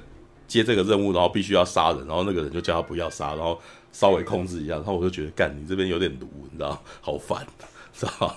[0.47, 3.59] 接这个任务，然后必须要杀人，然后那个人就叫他不要杀，然后
[3.93, 7.47] 稍微控制一下，然后我就觉得干你这边有点毒，你知道，好烦，
[7.93, 8.37] 知道？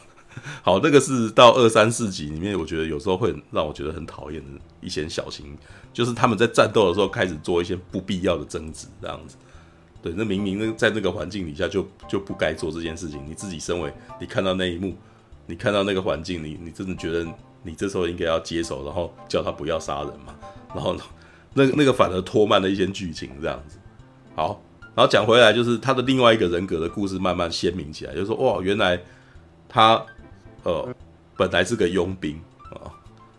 [0.63, 5.55] 好，那个是到二三四集里面，我觉得有时候会让我觉得很讨厌的一些小情，
[5.93, 9.35] 就是他们在战斗的时候开始做一些不必要的争执，这样子。
[10.03, 13.25] 对，那明明那在那个环境底下就就不该做这件事情。
[13.25, 14.93] 你自己身为你看到那一幕，
[15.45, 17.25] 你看到那个环境，你你真的觉得
[17.63, 20.35] 你这时候应该要接手，然后叫他不要杀人嘛？
[20.75, 20.93] 然后
[21.53, 23.77] 那那个反而拖慢了一些剧情，这样子。
[24.35, 24.61] 好，
[24.93, 29.01] 然后讲回来，就是他的另外一个人格的故事慢慢鲜明起来，就是说哇，原来
[29.69, 30.05] 他
[30.63, 30.93] 呃
[31.37, 32.37] 本来是个佣兵
[32.71, 32.91] 啊，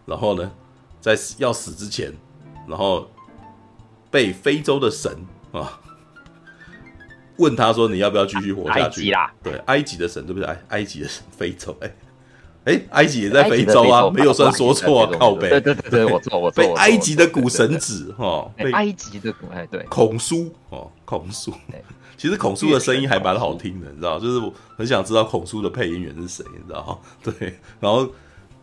[0.06, 0.50] 然后呢，
[0.98, 2.10] 在要死之前，
[2.66, 3.06] 然后
[4.10, 5.14] 被非洲的神
[5.52, 5.78] 啊。
[7.37, 10.47] 问他说：“你要不要继续活下去？”埃及啦，对，埃及的神，对不对？
[10.47, 11.95] 埃埃及的神，非洲，哎，
[12.64, 15.49] 哎，埃及也在非洲啊，没有算说错啊，靠北。
[15.51, 16.62] 对对对对，我错我错。
[16.64, 21.53] 被埃及的古神指哈，被埃及的古哎对，孔叔哦，孔叔。
[22.16, 28.09] 其实孔叔的声音还蛮好听的，你知道，就是我很想知道孔叔的配音员是谁，你知道 对，然后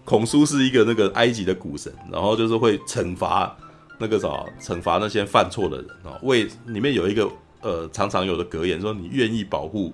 [0.06, 3.56] 孔叔是一个那个埃及的古神，然后就是会惩罚
[4.00, 6.18] 那个啥，惩罚那些犯错的人啊。
[6.24, 7.30] 为里面有一个
[7.62, 9.94] 呃常常有的格言说：“你愿意保护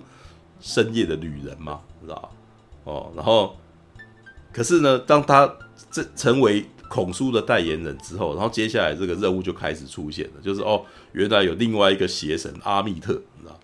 [0.60, 2.30] 深夜的旅人吗？”知道
[2.84, 3.56] 哦，然后。
[4.50, 5.48] 可是呢，当他
[5.90, 13.60] 这成为孔苏的代言人之后，然后接下来这个任务就开始出现了，就是哦，原来有另外一个邪神阿密特，你知道？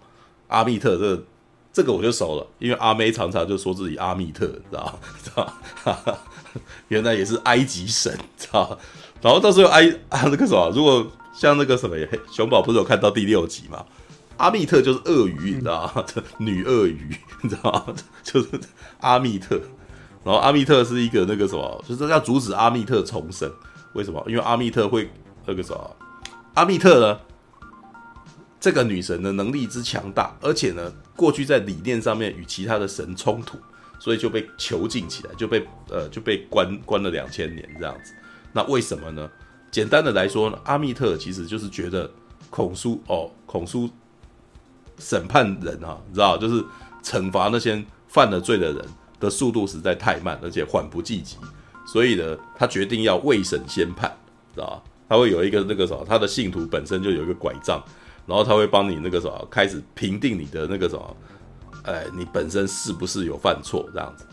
[0.48, 1.24] 阿密特这
[1.72, 5.00] 这个我就熟了，因为阿妹常常就说自己阿密特，你知道？
[5.24, 5.52] 知道？
[6.88, 8.78] 原来也是埃及神，知道？
[9.22, 11.05] 然后到时候埃啊那个什么，如果
[11.35, 11.97] 像那个什么
[12.30, 13.85] 熊宝不是有看到第六集吗？
[14.37, 15.93] 阿密特就是鳄鱼，你知道？
[15.95, 16.05] 吗、
[16.39, 17.95] 女鳄鱼，你知道？
[18.22, 18.49] 就是
[19.01, 19.61] 阿密特。
[20.24, 23.53] 然后阿密特是一个那个什么，就是要阻止阿密特重生。
[23.93, 24.24] 为什么？
[24.26, 25.11] 因为阿密特会
[25.47, 25.97] 那个什么，
[26.55, 27.20] 阿密特呢，
[28.59, 33.59] 这个女神的能力之强大，而且呢，过去在理念上面与其他的神冲突，
[33.99, 38.12] 所以就被囚禁起来，就被呃就被关关了两千年这样子。
[38.53, 39.30] 那为什么呢？
[39.75, 42.09] 简单的来说呢，阿密特其实就是觉得
[42.49, 43.91] 孔苏哦，孔苏
[45.01, 46.64] 审判人啊，你知道，就是
[47.03, 48.85] 惩罚那些犯了罪的人。
[49.20, 51.37] 的速度实在太慢，而且缓不济急，
[51.87, 54.14] 所以呢，他决定要未审先判，
[54.55, 54.83] 知道吧？
[55.09, 57.83] 他会有一个那个什么，他的信徒本身就有一个拐杖，
[58.27, 61.16] 然后他会帮你那个什么，开始评定你的那个什么，
[61.85, 64.27] 哎，你本身是不是有犯错这样子。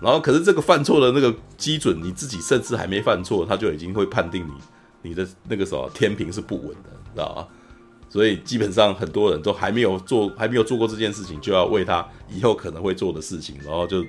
[0.00, 4.52] 然后，可是这个犯错的那个基准，你自己甚至还没犯错，他就已经会判定你，
[5.02, 7.48] 你的那个什么天平是不稳的，知道吧？
[8.10, 14.02] 所以基本上很多人都还没有做，还没有做过这件事情，就要为他以后可能会做的事情，然后就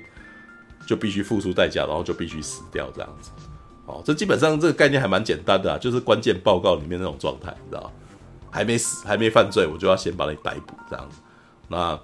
[0.86, 3.30] 就必须付出代价，然后就必须死掉这样子。
[3.84, 7.92] 哦，这基本上这个概念还蛮简单的啊，就是关键报告里面那种状态，你知道
[8.50, 11.20] 还没死，还没犯罪，我就要先把你逮捕这样子。
[11.68, 12.00] 那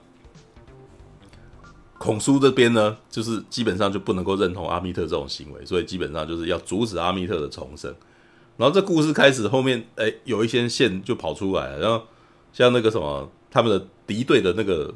[1.96, 7.94] 孔叔这边呢，就是基本上就不能够认同阿密特这种行为，所以基本上就是要阻止阿密特的重生。
[8.56, 11.78] 然后这故事开始后面，哎，有一些线就跑出来了。
[11.78, 12.02] 然后
[12.52, 14.92] 像那个什么，他们的敌对的那个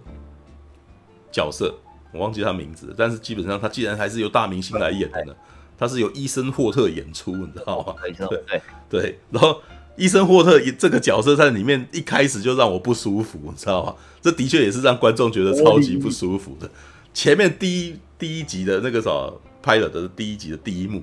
[1.30, 1.74] 角色，
[2.12, 5.34] 我忘记他名字，但是基本上他既然还是由大明星来演的呢，
[5.78, 7.94] 他是由伊森霍特演出，你知道吗？
[8.02, 9.18] 对对 对。
[9.30, 9.61] 然后
[9.96, 13.94] 伊森霍特这个角色在里面一开始就让我不舒服，你知道吗？
[14.22, 16.70] 这的确也是让观众觉得超级不舒服的。
[17.12, 21.02] 前面第一第一集的那个什么拍了的第一集的第一幕。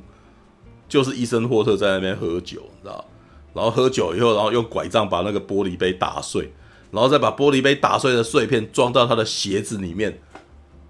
[0.88, 3.05] 就是伊森霍特在那边喝酒，你知道？
[3.53, 6.53] 然后喝酒以后，然后用拐杖把那个玻璃杯打碎，
[6.91, 10.19] 然后再把玻璃杯打碎的碎片装到他的鞋子里面，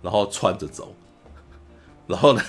[0.01, 0.93] 然后穿着走。
[2.07, 2.41] 然后呢，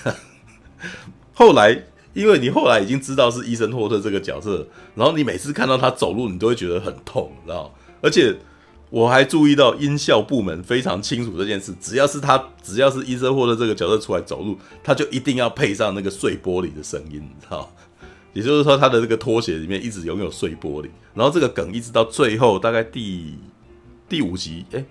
[1.33, 7.73] 后来因为你后来已经知道是伊森霍特这个角色，然后你每次看到他走路，你都会觉得很痛，你知道？
[8.01, 8.37] 而且。
[8.89, 17.71] 我还注意到音效部门非常清楚这件事，只要是他，只要是伊森霍特这个角色出来走路，他就一定要配上那个碎玻璃的声音，你知道？
[18.33, 23.35] 也就是说，他的这个拖鞋里面一直拥有碎玻璃，然后这个梗一直到最后大概第
[24.07, 24.83] 第五集，哎，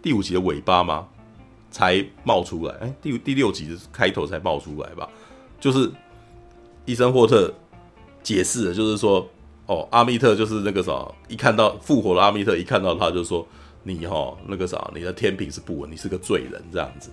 [0.00, 1.06] 第五集的尾巴吗？
[1.70, 5.06] 才冒出来，哎，第第六集的开头才冒出来吧？
[5.60, 5.90] 就是
[6.86, 7.52] 伊森霍特
[8.22, 9.28] 解释的，就是说。
[9.66, 13.46] 哦，阿密特就是那个啥，一看到复活的阿密特，一看到他就说
[13.82, 17.10] ：“你哈、哦、那个啥，你的天平是不稳，你是个罪人这样子。”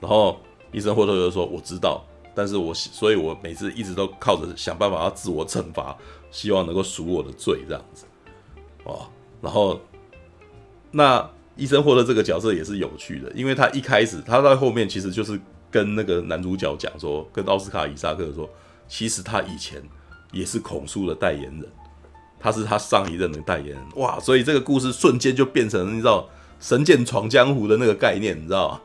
[0.00, 0.40] 然后
[0.72, 2.02] 医生霍特就说：“我知道，
[2.34, 5.94] 但是我所以，我每次一直都靠着想办法要自我惩罚，
[6.30, 8.06] 希望能够赎我的罪这样子。”
[8.84, 9.06] 哦，
[9.42, 9.78] 然后
[10.90, 15.38] 那医生霍特这个角色也是有趣的，因为他一开始他在后面其实就是
[15.70, 18.48] 跟那个男主角讲说，跟奥斯卡·伊萨克说，
[18.88, 19.82] 其实他以前
[20.32, 21.68] 也是孔叔的代言人。
[22.40, 24.18] 他是他上一任的代言人，哇！
[24.18, 26.26] 所以这个故事瞬间就变成你知道
[26.58, 28.80] 神剑闯江湖的那个概念，你知道吗？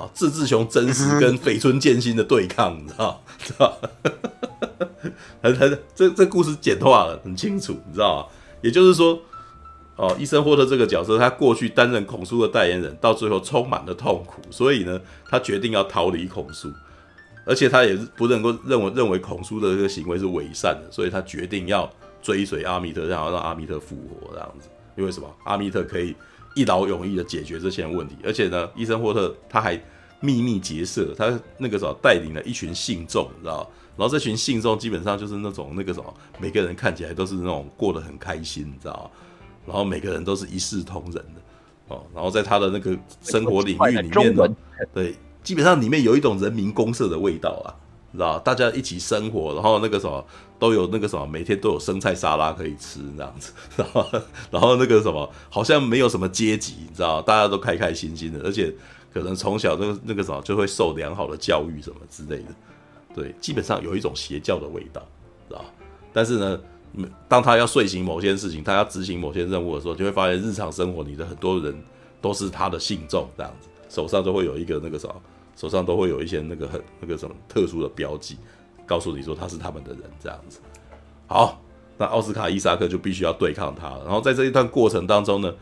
[0.00, 3.22] 啊，志志雄真实跟绯村剑心的对抗，你知道？
[3.42, 3.76] 知道？
[5.42, 8.26] 很 很这这故事简化了，很清楚，你知道吗？
[8.62, 9.20] 也就是说，
[9.96, 14.98] 哦，医生霍特这个角色，他过去担任孔叔的代言人，到最后充满了痛苦，所以呢，
[15.28, 16.72] 他决定要逃离孔叔，
[17.44, 21.90] 而且他也是不能够认为认为孔叔的这个行为是伪善的，所以他决定要。
[22.22, 25.28] 追随阿米特，然后让阿米特复活这样子，因为什么？
[25.44, 26.14] 阿米特可以
[26.54, 29.78] 一劳永逸的解决这些问题，而且呢，伊森霍特他还
[30.20, 33.68] 秘密结社，他那个时候带领了一群信众，你知道？
[33.96, 39.10] 然后这群信众基本上就是那种那个什么，每个人看起来都是那种过得很开心，你知道？
[39.66, 41.40] 然后每个人都是一视同仁的
[41.88, 42.02] 哦。
[42.14, 44.48] 然后在他的那个生活领域里面呢，
[44.94, 47.68] 对，基本上里面有一种人民公社的味道啊，
[48.12, 50.24] 知道大家一起生活，然后那个什么
[50.58, 54.06] 都有那个什么，每天都有生菜沙拉可以吃这样子，然 后
[54.50, 58.72] 然后那个什么好像没有什么阶级，你知道大家都开开心心的，而且
[59.12, 62.54] 可能从小那个那个什么就会受良好的教育什么之类的，
[63.14, 65.02] 对，基本上有一种邪教的味道，
[65.48, 65.64] 知道
[66.12, 66.60] 但是呢。
[67.26, 71.74] 当他要遂行某件事情，他要执行某些任务的时候，就会发现日常生活里的很多人
[72.20, 75.14] 都是他的信众，这样子，手上就会有一个那个什么，
[75.56, 78.36] 手上都会有一些那个很那个什么特殊的标记，
[78.86, 80.60] 告诉你说他是他们的人，这样子。
[81.26, 81.62] 好，
[81.96, 85.54] 那奥斯卡伊萨克就必须要对抗他了，然后在这一段过程当中呢，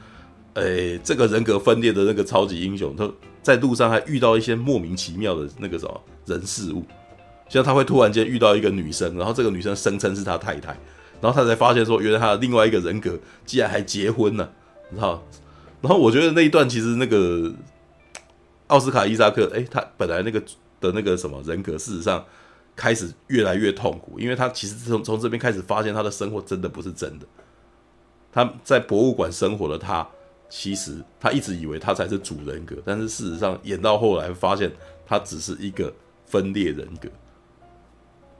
[0.54, 3.10] 诶，这个人格分裂的那个超级英雄，他
[3.42, 6.84] 在路上还遇到一些莫名其妙的那个什么人事物，
[7.48, 10.76] 像他会突然间遇到一个女生，然后这个女生声称是他太太。
[11.20, 14.50] 然后他才发现说，原来他的另外一个人格竟然还结婚了，
[14.88, 15.22] 你知道？
[15.82, 17.52] 然后我觉得那一段其实那个
[18.70, 20.40] 奥斯卡伊萨克，哎，他本来那个
[20.80, 22.24] 的那个什么人格，事实上
[22.74, 27.26] 开始越来越痛苦，因为他其实从从这边开始发现他的生活真的不是真的。
[28.32, 30.08] 他在博物馆生活的他，
[30.48, 34.70] 其实他一直以为他才是主人格，但是事实上演到后来发现
[35.04, 35.92] 他只是一个
[36.24, 37.08] 分裂人格。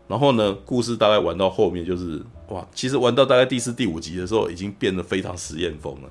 [0.06, 6.10] 然后呢，故事大概玩到后面就是哇，其实玩到大概第四、第五集的时候，已经变得非常实验风了。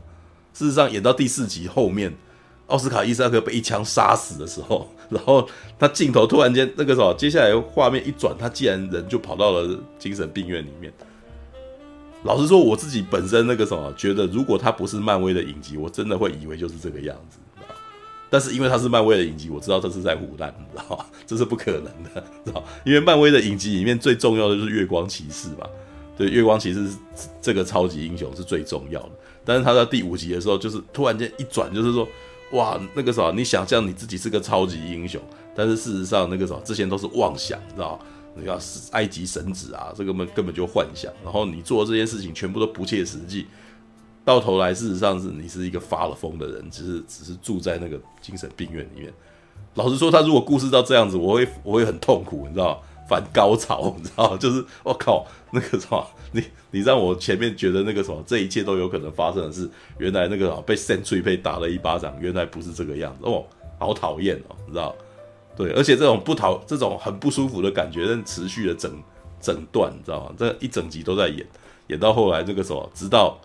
[0.54, 2.14] 事实上，演到第四集后面，
[2.70, 5.48] 奥斯卡伊萨克被一枪杀死的时候， 然后
[5.78, 10.92] 他镜头突然间那个什么，接下来画面一转，他竟然人就跑到了精神病院里面。
[12.24, 17.38] 老实说，我自己本身那个什么，觉得如果他不是漫威的影集，我真的会以为就是这个样子。
[18.32, 21.06] 但是因为他是漫威的影集，我知道这是在唬烂，你知道吗？
[21.26, 22.64] 这是不可能的，知道？
[22.86, 25.66] 因为漫威的影集里面最重要的就是月光骑士嘛，
[26.16, 26.88] 对，月光骑士
[27.42, 29.10] 这个超级英雄是最重要的。
[29.44, 32.08] 但是他在第五集的时候，就是突然间一转，就是说，
[32.52, 35.22] 哇，那个啥，你想象你自己是个超级英雄，
[35.56, 38.00] 但是事实上那个啥，之前都是妄想，你知道？
[38.36, 38.58] 你要
[38.92, 43.48] 埃及神子啊，这个根根本就幻想，然后你做这件事情全部都不切实际。
[44.24, 49.12] 到头来，事实上是你是一个发了疯的人，只是只是住在那个精神病院里面。
[49.74, 63.44] 老实说，他如果故事到这样子，我会我会很痛苦，你知道反高潮，你知道 就是我靠，那个什么，你你让我前面觉得那个什么，这一切都有可能发生的是，原来那个被 Sentry 被打了一巴掌，原来不是这个样子哦，
[63.80, 64.96] 好讨厌哦，你知道？
[65.58, 68.92] 对，而且这种不讨这种很不舒服的感觉，但持续了整
[69.42, 70.36] 整段，你知道吗？
[70.38, 71.46] 这一整集都在演，
[71.88, 73.38] 演到后来这个时候，直到。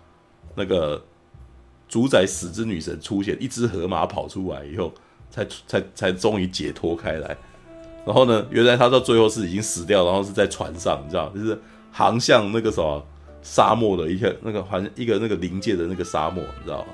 [0.56, 1.02] 那个
[1.88, 4.92] 主宰死之女神出现，一只河马跑出来以后，
[5.28, 7.36] 才才才终于解脱开来。
[8.04, 11.58] 然后呢，原来他到最后是已经死掉，然后是在船上，你知道，就是
[11.90, 13.04] 航向那个什么
[13.42, 16.86] 沙漠的一个那个好像一个那个临界的那个沙漠，你知道吗？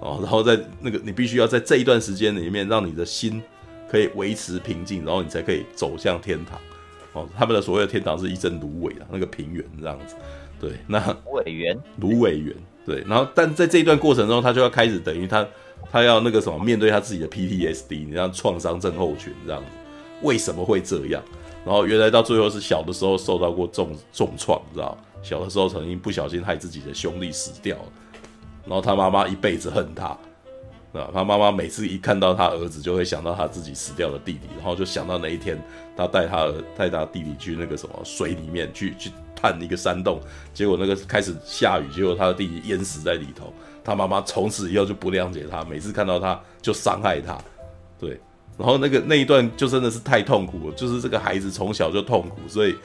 [0.00, 3.42] 哦，然后在那个你必须要在这一段时间里面，让你的心
[3.90, 6.58] 可以维持平静，然后你才可以走向天堂。
[7.12, 10.14] 哦，他们的所谓的天堂是一阵芦苇啊，那个平原这样子。
[10.60, 12.54] 对，那芦苇园，芦苇园。
[12.86, 15.46] 对，然后但在这一段过程中，他就要开始等于他，
[15.92, 19.66] 他要那个什么，面对他自己的 PTSD，你像创伤症候群这样子，
[20.22, 21.22] 为什么会这样？
[21.64, 24.96] 然后原来到最后是小的时候受到过重重创，知道？
[25.22, 27.92] 小的时候曾经不小心害自己的兄弟死掉了，
[28.64, 30.06] 然后他妈妈一辈子恨他，
[30.92, 35.62] 啊，他妈妈每次一看到他儿子，就会想到他自己死掉的弟弟，然后就想到那一天
[35.96, 39.10] 他带他带他弟弟去那个什么水里面去去。
[39.42, 40.20] 探一个山洞，
[40.52, 43.50] 结果那个开始下雨，结果他的弟弟淹死在里头。
[43.82, 47.38] 他妈妈从此以后就不谅解他，每次看到他就伤害他。
[47.98, 48.20] 对，
[48.60, 52.76] 然后那个那一段就真的是太痛苦了，就是这个孩子从小就痛苦，所以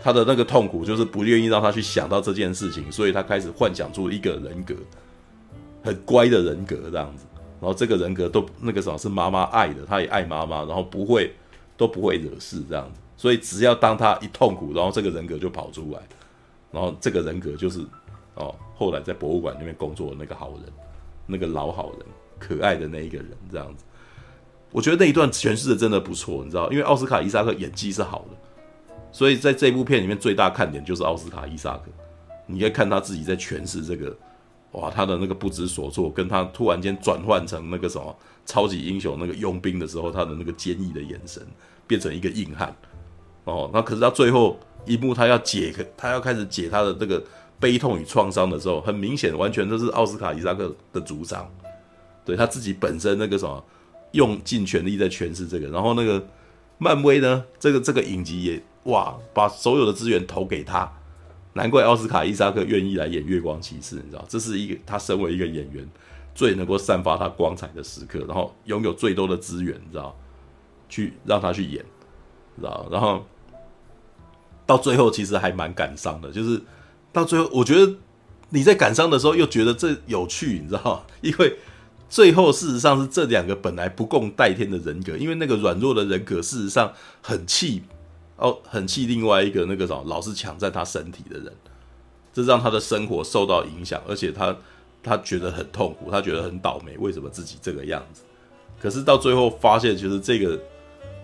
[0.00, 4.76] 他的那个痛苦就是不愿意让他去想到这件事情，所以他开始幻想出一个人格，
[5.82, 7.26] 很乖的人格这样子。
[7.60, 11.34] 然后这个人格都那个什么是妈妈爱的，他也爱妈妈，然后不会
[11.76, 13.00] 都不会惹事这样子。
[13.16, 15.98] 所以只要当他一痛苦，然后这个人格就跑出来，
[16.70, 17.80] 然后这个人格就是
[18.34, 20.72] 哦，后来在博物馆那边工作的那个好人，
[21.26, 22.00] 那个老好人，
[22.38, 23.84] 可爱的那一个人这样子。
[24.72, 28.36] 我觉得那一段诠释的真的不错，你知道，因为奥斯卡伊萨克演技是好的，
[29.10, 31.84] 所以在这部片里面最大看点就是奥斯卡伊萨克。
[32.48, 34.16] 你可以看他自己在诠释这个，
[34.72, 41.42] 哇，他的那个不知所措，跟他突然间转换成那个什么超级英雄那个佣兵的时候，他的那个坚毅的眼神
[41.88, 42.72] 变成一个硬汉。
[43.44, 47.20] 哦，那可是到最后一幕，他要解开，他要开始解他的这个
[47.58, 51.50] 悲痛与创伤的时候，很明显，完全都是奥斯卡伊萨克的主张，
[52.24, 53.64] 对他自己本身那个什么，
[54.12, 55.68] 用尽全力在诠释这个。
[55.68, 56.26] 然后那个
[56.78, 60.90] 漫威呢，这个这个影集也哇，把所有的资源投给他，
[61.54, 65.88] 难怪奥斯卡伊萨克愿意来演月光骑士，你知道，这是一个他身为一个演员
[66.34, 70.16] 最能够散发他光彩的时刻，然后拥有最多的资源，你知道。
[70.88, 71.84] 去让他去演，
[72.56, 72.86] 知道？
[72.92, 73.26] 然后
[74.64, 76.62] 到最后其实还蛮感伤的，就是
[77.12, 77.92] 到最后我觉得
[78.50, 81.02] 你在感伤的时候又觉得这有趣，你知道吗？
[81.22, 81.56] 因为
[82.08, 86.92] 最后事实上是这两个本来不共戴天的人格，因为那个软弱的人格事实上
[87.22, 87.82] 很气
[88.36, 91.52] 哦，很气另外一个那个什么老是抢占他身体的人，
[92.32, 94.56] 这让他的生活受到影响，而且他。
[95.02, 98.22] 他觉得很痛苦，他觉得很倒霉，为什么自己这个样子？
[98.80, 100.60] 可是到最后发现，就是这个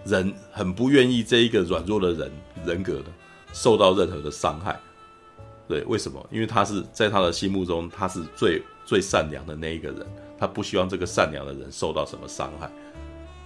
[0.04, 2.30] 人很不愿意这一个软弱的人
[2.64, 3.06] 人格的
[3.52, 4.78] 受到任何的伤害。
[5.66, 6.24] 对，为什么？
[6.30, 10.06] 因为他是在他的心目中，他是最最善良的那一个人，
[10.42, 12.68] 他不希望这个善良的人受到什么伤害。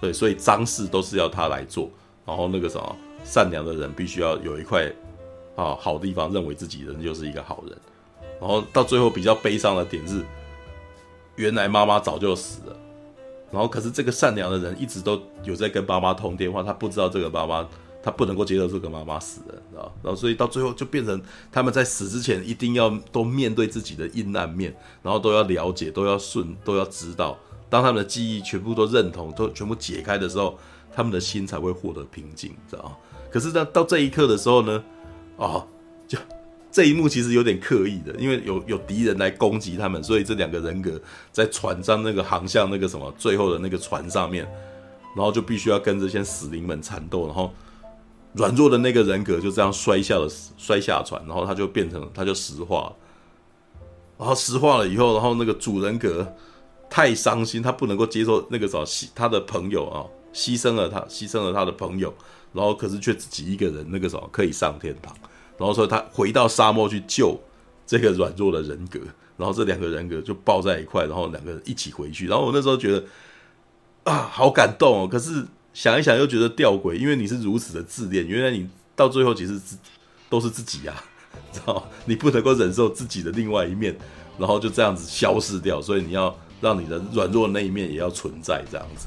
[0.01, 1.91] 对，所以脏事都是要他来做，
[2.25, 4.91] 然后那个什么善良的人必须要有一块
[5.55, 7.77] 啊好地方，认为自己人就是一个好人。
[8.41, 10.25] 然后到最后比较悲伤的点是，
[11.35, 12.75] 原来妈妈早就死了，
[13.51, 17.67] 然后可是这个善良的人一直都有在跟妈妈通电话，他不知道这个妈妈，
[18.07, 19.93] 他不能够接受这个妈妈死了，知道？
[20.01, 27.37] 然后所以到最后就变成他们在死之前一定要都面对自己的阴暗面，然后都要了解，都要顺，都要知道。
[27.69, 30.57] 当他们的记忆全部都认同，都全部解开的时候，
[30.95, 32.97] 他们的心才会获得平静，知道？
[33.29, 34.81] 可是到到这一刻的时候呢，
[35.35, 35.67] 哦，
[36.07, 36.17] 就。
[36.69, 41.01] 这一幕其实有点刻意的，因为有有敌人来攻击他们，所以这两个人格
[41.31, 44.47] 在船上那个航向那个什么最后的那个船上面，
[45.15, 47.51] 然后就必须要跟这些死灵们缠斗，然后
[48.33, 52.95] 软弱的那个人格就这样摔下了摔下船，然后他就变成他就石化了，
[54.17, 56.35] 然后石化了以后，然后那个主人格
[56.89, 58.83] 太伤心，他不能够接受那个找
[59.15, 62.13] 他的朋友啊牺牲了他牺牲了他的朋友，
[62.53, 65.15] 然后可是却自己一个人那个什么可以上天堂。
[65.57, 67.35] 然后说他回到沙漠去救
[67.87, 68.99] 这个软弱的人格，
[69.37, 72.27] 然后这两个人格就抱在一块，然后两个人一起回去。
[72.27, 73.03] 然后我那时候觉得
[74.03, 75.07] 啊，好感动哦。
[75.07, 75.43] 可是
[75.77, 79.77] 想一想又觉得吊诡，因为你是如此的自恋，原来你到最后其实自
[80.27, 81.03] 都是自己呀，
[81.53, 81.87] 知道？
[82.05, 83.95] 你不能够忍受自己的另外一面，
[84.39, 85.79] 然后就这样子消失掉。
[85.79, 89.05] 所以你要让你的软弱的那一面也要存在，这样子。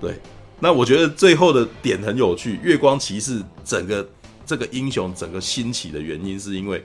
[0.00, 0.20] 对，
[0.58, 4.04] 那我觉得最后的点很有趣，月光骑士整个。
[4.44, 6.84] 这个英雄整个兴起的原因，是因为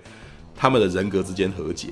[0.56, 1.90] 他们的人格之间和解。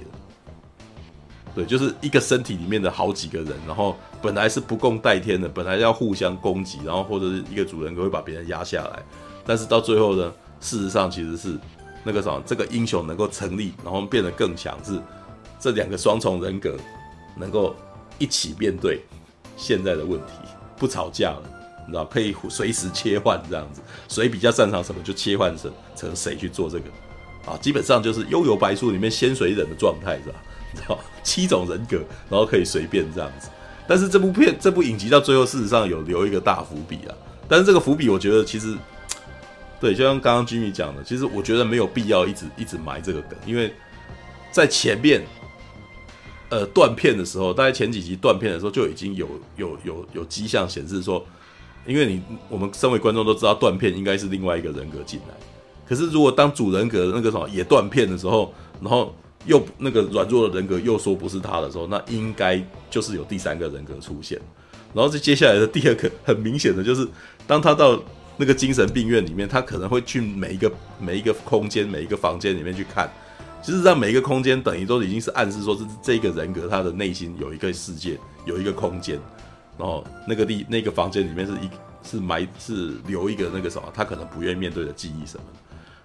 [1.56, 9.02] 对，就是一个身体里面的好几个人，然后本来是不共戴天的，本来要互相攻击，然后或者是一个主人格会把别人压下来，
[9.46, 11.58] 但是到最后呢，事实上其实是
[12.04, 15.00] 那个什么，这个英雄能够成立，然后变得更强，是
[15.58, 16.76] 这两个双重人格
[17.38, 17.74] 能够
[18.20, 19.02] 一起面对
[19.56, 20.34] 现在的问题，
[20.78, 21.42] 不吵架了。
[21.88, 23.80] 你知道可以随时切换这样子，
[24.10, 26.86] 谁比较擅长什么就切换成成谁去做这个，
[27.46, 30.36] 啊，基本上就是《幽游白书》里面仙水忍的状态是吧？
[31.24, 31.98] 七种人格，
[32.30, 33.50] 然后可以随便这样子。
[33.88, 37.16] 但是这部片这部影集到最后事实上有留一个大伏笔啊。
[37.48, 38.76] 但是这个伏笔我觉得其实，
[39.80, 43.74] 对，就像刚刚 Jimmy 讲的，其实我觉得没有必要一直一直埋这个梗，因为
[44.52, 45.24] 在前面，
[46.50, 51.26] 呃，断片的时候，大概前几集断片的时候就已经有有有有迹象显示说。
[51.88, 52.20] 因为你
[52.50, 55.36] 我们身为观众都知道断片应该是另外一个人格进来，
[55.88, 58.52] 可是如果当主人格那个什么也断片的时候，
[58.82, 59.14] 然后
[59.46, 64.40] 又那个软弱的人格又说不是他的时候，那应该就是有第三个人格出现。
[64.94, 67.08] 然后这接下来的第二个很明显的就是，
[67.46, 68.02] 当他到
[68.38, 73.12] 那个精神病院里面，他可能会去每一个每一个空间每一个房间里面去看，
[73.62, 79.20] 其实让每一个空间等于都已经是暗示说是这个人格他的内心有一个世界有一个空间。
[79.78, 81.70] 然后那个地那个房间里面是一
[82.02, 85.60] 是埋是留一个那个什么，他可能不愿意面对的记忆什么的。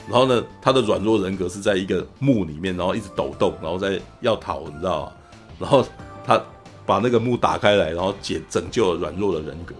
[0.08, 5.12] 然后呢，他的软弱人格是在一个墓里面，然后一直抖动，然后在要逃，你知道吗？
[5.58, 5.86] 然后
[6.26, 6.42] 他
[6.86, 9.74] 把那个墓打开来，然后解拯救了软弱的人格。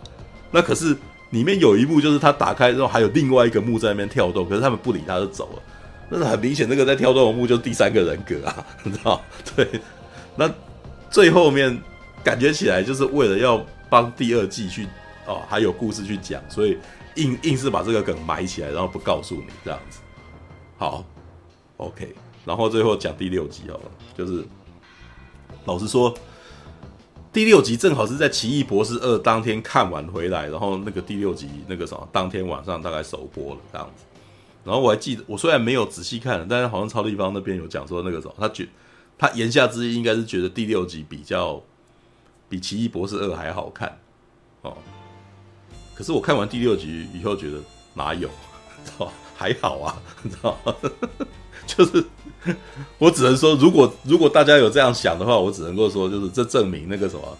[0.50, 0.96] 那可是
[1.30, 5.62] 里面有一幕，就是他打开之后还有另外一个墓在那边跳动，可是他们不理他就走了。
[6.08, 9.20] 那很明显，那个在跳动的墓就是第三个人格啊，你知道？
[9.54, 9.68] 对。
[10.36, 10.50] 那
[11.10, 11.76] 最后面
[12.22, 13.64] 感觉起来就是为了要。
[13.90, 14.86] 帮第二季去
[15.26, 16.78] 哦，还有故事去讲，所以
[17.16, 19.98] 硬硬是把这个梗埋起来，然后不告诉你这样子。
[20.80, 21.04] 好
[21.76, 22.14] ，OK，
[22.46, 24.42] 然后最后讲第六集好了，就是
[25.66, 26.14] 老实说，
[27.30, 34.04] 第六集正好是在《奇异博士二》当天看完回来，然后那个第六集那个什么，当天晚上大概首播了这样子。
[34.64, 38.66] 然后我还记得，我虽然没有仔细看，但是好像超立方那边有讲说那个什么，他觉
[39.18, 41.62] 他言下之意应该是觉得第六集比较。
[42.48, 43.96] 比《奇异博士二》还好看
[44.62, 44.76] 哦，
[45.94, 47.58] 可是我看完第六集以后觉得
[47.94, 48.28] 哪有，
[48.84, 50.74] 知 道还好啊， 你知道吗
[51.66, 52.04] 就是
[52.98, 57.38] 我只能说，如果如果大家有这样想的话，我只能够说，就是这证明那个什么，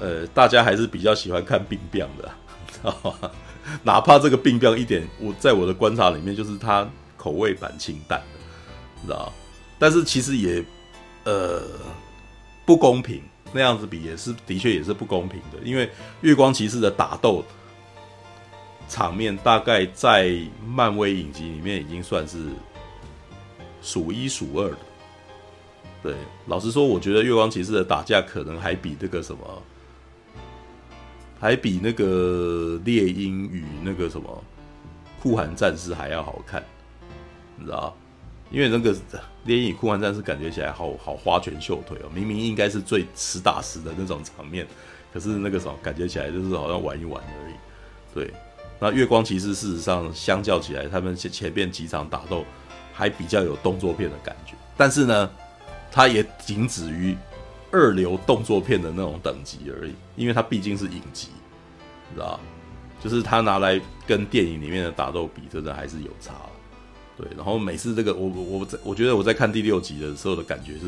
[0.00, 2.28] 呃，大家还是比较喜欢看病变的，
[2.72, 3.30] 知道吗？
[3.84, 8.38] 哪怕这个病变一点，我在我的观察里面，就是它口味蛮清淡的，
[9.00, 9.32] 你知道？
[9.78, 10.64] 但是其实也
[11.22, 11.62] 呃
[12.66, 13.22] 不公平，
[13.52, 15.88] 那样子比也是的确也是不公平的，因为
[16.22, 17.44] 月光骑士的打斗
[18.88, 20.36] 场面大概在
[20.66, 22.38] 漫威影集里面已经算是
[23.82, 24.78] 数一数二的。
[26.02, 26.14] 对，
[26.46, 29.62] 老实说，我觉得月光骑士的打架可能还比这个什么。
[31.40, 34.44] 还比那个猎鹰与那个什么
[35.22, 36.60] 酷寒战士还要好看，
[37.56, 37.96] 你知道？
[38.50, 38.92] 因为那个
[39.44, 44.66] 猎鹰与酷寒战士感觉起来好好花拳绣腿哦，明明应该是最实打实的那种场面，
[45.12, 47.54] 可是那个什么感觉起来就是好像玩一玩而已。
[48.12, 48.34] 对，
[48.80, 52.44] 那月光骑士事实上相较起来，他们前前面几场打斗
[52.92, 55.30] 还比较有动作片的感觉，但是呢，
[55.90, 57.16] 它也仅止于。
[57.70, 61.28] 二流动作片的那种等级而已，因为它毕竟是影集，
[62.08, 62.40] 你知道？
[63.04, 66.32] 就是它拿来跟电影里面的打斗比，真的还是有差。
[67.14, 70.86] 对，然后每次这个我我我我觉得我在看第六集的时候的感觉是，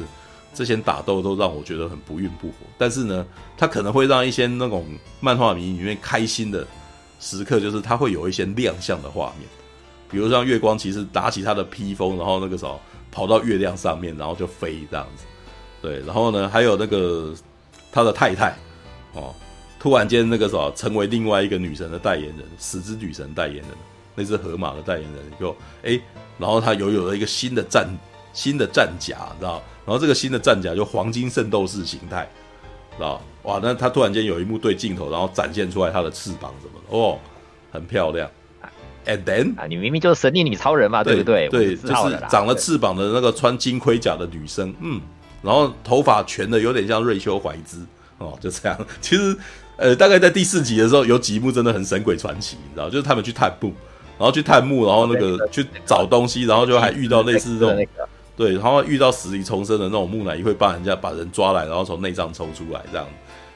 [0.55, 2.55] 这些打斗都让我觉得很不孕不火。
[2.78, 3.26] 但是呢，
[3.59, 4.86] 它可能会让一些那种
[5.20, 6.66] 漫画迷里面开心的
[7.21, 9.47] 时刻，就是它会有一些亮相的画面，
[10.11, 12.81] 比如像月光骑士打起他的披风，然后那个时候
[13.12, 15.25] 跑到月亮上面，然后就飞这样子。
[15.83, 17.33] 对，然后呢，还有那个
[17.93, 18.57] 他的太太，
[19.12, 19.35] 哦，
[19.79, 23.66] 突然间那个什么，成为另外一个女神的代言人，死之女神代言人，
[24.14, 26.01] 那只河马的代言人，就哎，
[26.39, 27.89] 然后他又有了一个新的战
[28.33, 29.62] 新的战甲，知道？
[29.87, 32.29] 然后这个新的战甲就黄金圣斗士形态，
[32.97, 33.21] 知道？
[33.43, 37.18] 哇，那他突然间有一幕对镜头，然后展现出来他的翅膀什么的，哦，
[37.72, 38.28] 很漂亮。
[39.07, 41.49] And then 啊，你明明就是神力女超人嘛，对不对？
[41.49, 45.01] 对，就是长了翅膀的那个穿金盔甲的女生，嗯。
[45.43, 47.78] 然后头发全的有点像瑞秋怀兹
[48.18, 48.78] 哦，就这样。
[49.01, 49.34] 其实，
[49.78, 53.72] 呃，大概在第四集的时候，有几幕真的很神鬼传奇，你知道，就是他们去探墓，
[54.18, 57.86] 然后去探墓，然后那个去找东西，然后就还遇到类似这种，
[58.36, 63.07] 对，然后遇到死里重生的那种木乃伊会帮人家把人抓来，然后从内脏抽出来这样。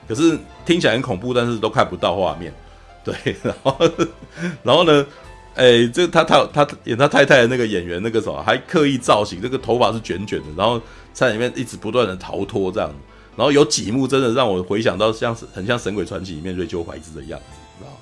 [0.07, 2.53] 可是听起来很恐怖，但是都看不到画面。
[3.05, 3.77] 对，然后，
[4.63, 5.07] 然后呢，
[5.55, 10.81] 哎，这他他他演他太太的那个演员那个什么，还刻意造型，这个头发是卷卷的，然后。
[11.15, 12.93] 在里面一直不断的逃脱这样，
[13.37, 17.99] 然后有几幕真的让我回想到像是很像《神鬼传奇》里面瑞秋怀兹的样子，你知道吗？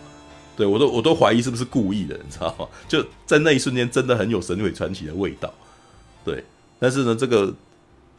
[0.56, 2.66] 对我都我都怀疑是不是故意的，你知道吗？
[2.88, 5.52] 就在那一瞬间，真的很有《神鬼传奇》的味道。
[6.24, 6.42] 对，
[6.78, 7.52] 但是呢，这个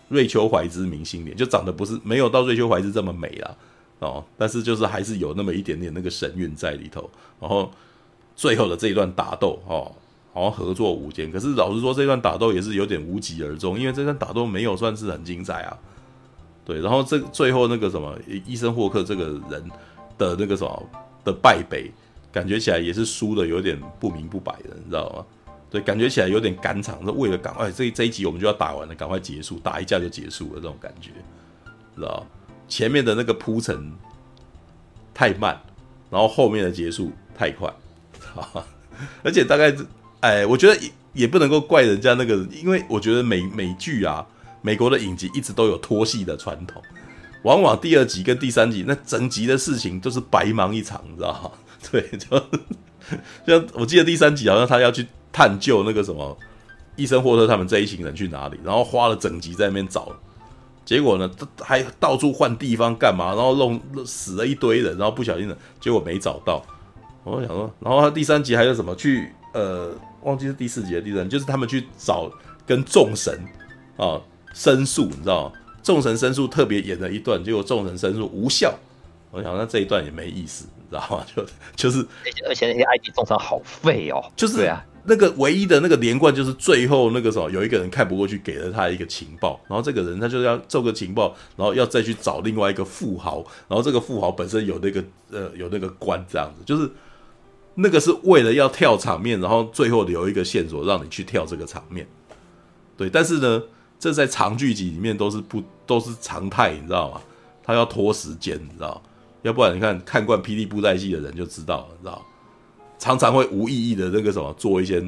[0.10, 3.56] 瑞秋怀兹明星脸就长得不是没有到瑞秋怀兹这么美啦，
[4.04, 7.10] 哦，但是就是还是有那么一点点那个神韵在里头。
[7.39, 7.72] 然后
[8.36, 9.91] 最后的这一段打斗，哦。
[10.36, 15.78] 好像合作无间，可是老实说，这段打斗也是有点无疾而终，因为这段打斗没有算是很精彩啊。
[16.66, 19.64] 对，然后这最后那个什么医生霍克这个人
[20.18, 20.89] 的那个什么
[21.24, 21.91] 的败北，
[22.32, 25.24] 感觉起来也是输的有点不明不白的，你知道吗？
[25.70, 31.12] 对，感觉起来有点赶场，是为了赶快这这一集我们就要打完了，赶快结束，打一架就结束了这种感觉，
[31.95, 32.26] 知道
[32.68, 33.93] 前面的那个铺陈
[35.14, 35.61] 太慢，
[36.09, 37.74] 然后后面的结束太快，
[39.24, 39.76] 而且大概。
[40.24, 44.26] 哎，我觉得也也不能够怪人家那个，因为我觉得美美剧啊，
[44.61, 46.82] 美国的影集一直都有拖戏的传统，
[47.41, 51.51] 往往第二集跟第三集那整集的事情都是白忙一场，你知道吗？
[51.91, 52.09] 对，
[53.45, 56.38] 就像我记得第三集好像他要去探究那个什么
[56.95, 60.09] 医生霍特他们这一行人去哪里，然后花了整集在那边找，
[60.86, 61.30] 结果呢，
[61.60, 66.64] 还到处换地方干嘛，然后弄死了一堆人，然后不小心的结果没找到。
[67.24, 69.92] 我想说，然后他第三集还有什么去呃。
[70.24, 72.32] 忘记是第四集的第三，就是他们去找
[72.66, 73.38] 跟众神
[73.98, 74.22] 啊
[74.54, 75.56] 申诉，你知道吗？
[75.84, 78.74] 众神申诉特别演了一段，结果众神申诉无效。
[79.32, 81.26] 我想那这一段也没意思，你知道吗？
[81.36, 82.00] 就就是，
[82.48, 84.24] 而且那些埃及众神好废哦。
[84.38, 96.89] 就是对啊，那个唯一的那个连贯就是最后那个时候有一个人看不过去，给了他一个情报，然后这个人他就要奏个情报，然后要再去找另外一个富豪，然后这个富豪本身有那个呃有那个官这样子，就是。
[97.76, 102.08] 那个是为了要跳场面，然后最后留一个线索让你去跳这个场面，
[102.95, 103.10] 对。
[103.10, 103.64] 但是呢，
[103.97, 107.20] 这在长剧集里面都是不都是常态，你知道吗？
[107.64, 109.01] 他要拖时间，你知道？
[109.41, 112.24] 要不然你看看惯霹雳布袋戏的人就知道了，你知道？
[113.04, 115.04] 常常会无意义的那个什么做一些，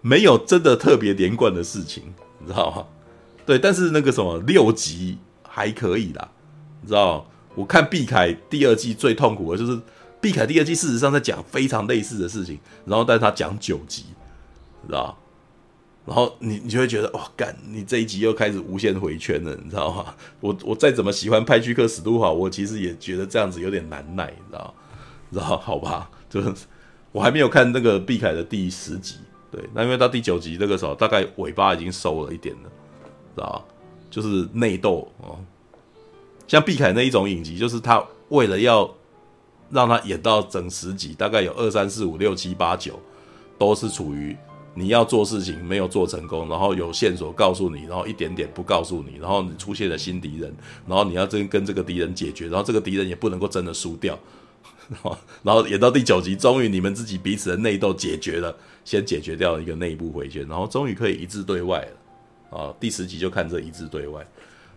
[0.00, 2.04] 没有真的特别连贯的事情，
[2.38, 2.86] 你知道吗？
[3.44, 3.58] 对。
[3.58, 6.30] 但是那个什么六集还可以啦，
[6.82, 7.28] 你知道？
[7.56, 9.80] 我看毕凯第二季最痛苦的就是。
[10.20, 14.02] 毕凯第二季事实上在讲非常类似的事情，然后但是他讲九集，
[14.84, 15.16] 知道？
[16.04, 20.12] 然后你你就会觉得哇，干，你这一集又开始无限回圈了，你知道吗？
[20.40, 24.74] 我我再怎么喜欢派屈克史都华，我其实也觉得这样子有点难耐，你知道？
[25.32, 26.10] 知道好吧？
[26.28, 26.52] 就是
[27.12, 29.16] 我还没有看那个毕凯的第十集，
[29.50, 32.70] 对，那因为到第九集那个时候，大概尾巴已经收了一点了，
[33.34, 33.64] 知道
[34.10, 35.38] 就是内斗哦，
[36.46, 38.94] 像毕凯那一种影集，就是他为了要
[39.70, 42.98] 让他演到整十集，大概有二三四五六七八九，
[43.58, 44.36] 都是处于。
[44.74, 50.54] 你要做事情没有做成功，然后有线索告诉你，然后一点点不告诉你，然后你出现了新敌人，
[50.86, 54.16] 然后你要真跟这个敌人解决，然后这个敌人也不能够真的输掉，
[55.42, 62.74] 然后演到第九集，终于你们自己彼此的内斗解决了，先解决掉一个内部回旋，然后终于可以一致对外了啊！
[62.80, 64.26] 第十集就看这一致对外。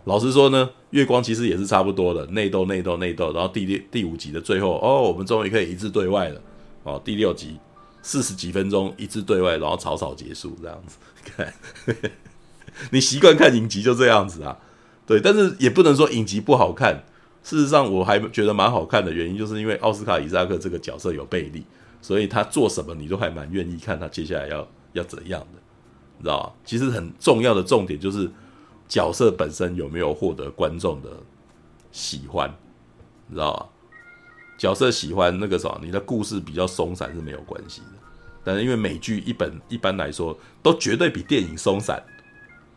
[0.05, 6.41] 老实说呢，月光其实也是差不多的，内斗内斗内斗，然后第第第五集的最后，哦，我们终于可以一致对外了，
[6.84, 7.57] 哦，第六集。
[8.03, 10.97] 四十几分钟一致对外，然后草草结束这样子。
[11.24, 11.53] 看，
[12.89, 14.57] 你习惯看影集就这样子啊？
[15.05, 17.03] 对，但是也不能说影集不好看。
[17.43, 21.65] 事实上，我还觉得蛮好看的原因，就是因为奥斯卡·伊萨克这个角色有魅力，
[22.01, 25.59] 所以他做什么你都还蛮愿意看他接下来要要怎样的，
[26.17, 26.53] 你知道吧？
[26.63, 28.29] 其实很重要的重点就是
[28.87, 31.09] 角色本身有没有获得观众的
[31.91, 32.53] 喜欢，
[33.27, 33.65] 你知道吧？
[34.57, 37.97] 角色喜欢那个什么，你的故事比较松散是没有关系的。
[38.43, 42.03] 但是因为美剧一本一般来说都绝对比电影松散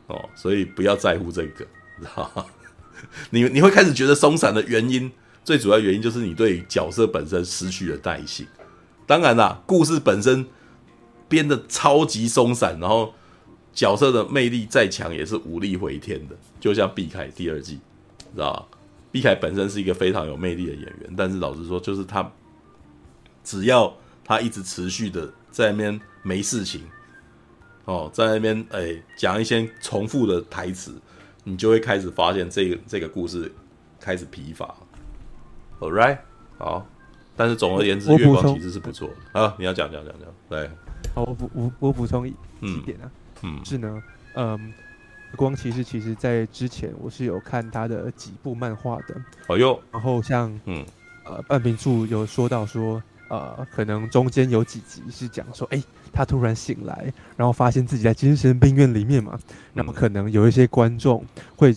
[0.06, 1.66] 哦，所以不要在乎这个，
[1.98, 2.44] 你知道吗？
[3.30, 5.10] 你你会开始觉得松散的原因，
[5.44, 8.46] 最主要原因就是你对角色本身失去了耐性。
[9.06, 10.46] 当然啦，故事本身
[11.28, 13.12] 编的超级松散，然后
[13.72, 16.36] 角色的魅力再强也是无力回天的。
[16.60, 17.80] 就像毕凯第二季，
[18.34, 18.78] 知道吧？
[19.12, 22.32] 毕凯本身是一个非常有魅力的演员，但是老实说，就是他
[23.44, 23.94] 只要
[24.24, 26.82] 他一直持续的在那边没事情
[27.84, 30.94] 哦，在那边哎讲一些重复的台词，
[31.44, 33.52] 你就会开始发现这个这个故事
[34.00, 34.74] 开始疲乏。
[35.80, 36.18] All right，
[36.58, 36.84] 好，
[37.36, 39.54] 但是总而言之，月光其实是不错的啊。
[39.58, 40.68] 你要讲讲讲讲，对，
[41.14, 43.10] 好，我补我我补充一几点啊，
[43.42, 44.02] 嗯，嗯是呢，
[44.34, 44.74] 嗯。
[45.36, 49.20] 光其实其实，在之前我是有看他的几部漫画的。
[49.48, 50.86] 哦哟，然后像嗯
[51.24, 55.82] 呃半瓶醋有说到说呃可能中间有几集是讲说哎
[56.14, 59.38] 他突然醒来，然后发现自己在精神病院里面嘛，
[59.72, 61.22] 那么可能有一些观众
[61.56, 61.74] 会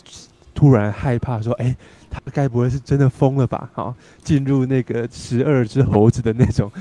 [0.53, 1.75] 突然害怕说哎
[2.09, 3.69] 他该不会是真的疯了吧？
[3.73, 6.71] 好，进入那个十二只猴子的那种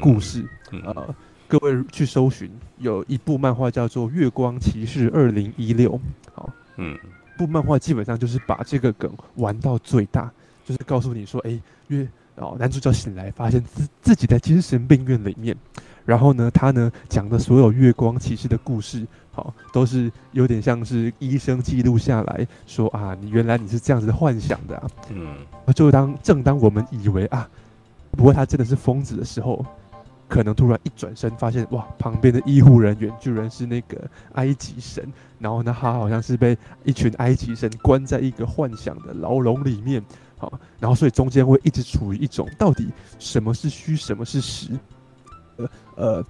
[0.00, 0.44] 故事，
[0.84, 1.14] 呃。
[1.46, 5.92] 各位去搜寻，有一部漫画叫做《月光骑士二零一六》。
[6.32, 6.98] 好，嗯，
[7.36, 10.32] 部漫画基本上就是把这个梗玩到最大，
[10.64, 15.54] 就是告诉你说，哎，月哦，男主角醒来发现自自己在精神病院里面，
[16.04, 25.36] 然后呢，他呢讲的所有月光骑士的故事，好，都是有点像是医生记录下来说啊，你原来你是这样子幻想的啊，嗯，
[25.74, 27.48] 就当正当我们以为啊，
[28.12, 29.64] 不过他真的是疯子的时候。
[30.26, 35.06] 可能突然一转身，发现哇，旁边的医护人员居然是那个埃及神，
[35.38, 40.02] 然后呢，他好像是被一群埃及神关在一个幻想的牢笼里面，
[40.38, 40.50] 好，
[40.80, 42.88] 然后所以中间会一直处于一种到底
[43.18, 44.70] 什么是虚，什么是实，
[45.56, 46.24] 呃呃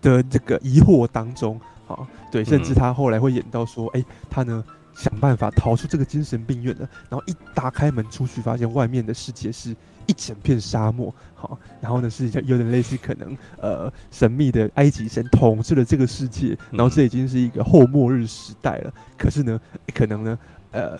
[0.00, 4.64] 的这个疑惑当中，好，对，甚至他后来会演到说，哎，他呢
[4.94, 9.74] 想办法逃出这个精神病院了，然后一打开门出去，发现外面的世界是。
[10.08, 18.94] 一整片沙漠，好，然后呢是有点类似可能呃神秘的埃及神统治了这个世界，然后这已经是一个后末日时代了。
[19.18, 19.60] 可是呢，
[19.94, 20.38] 可能呢，
[20.70, 20.98] 呃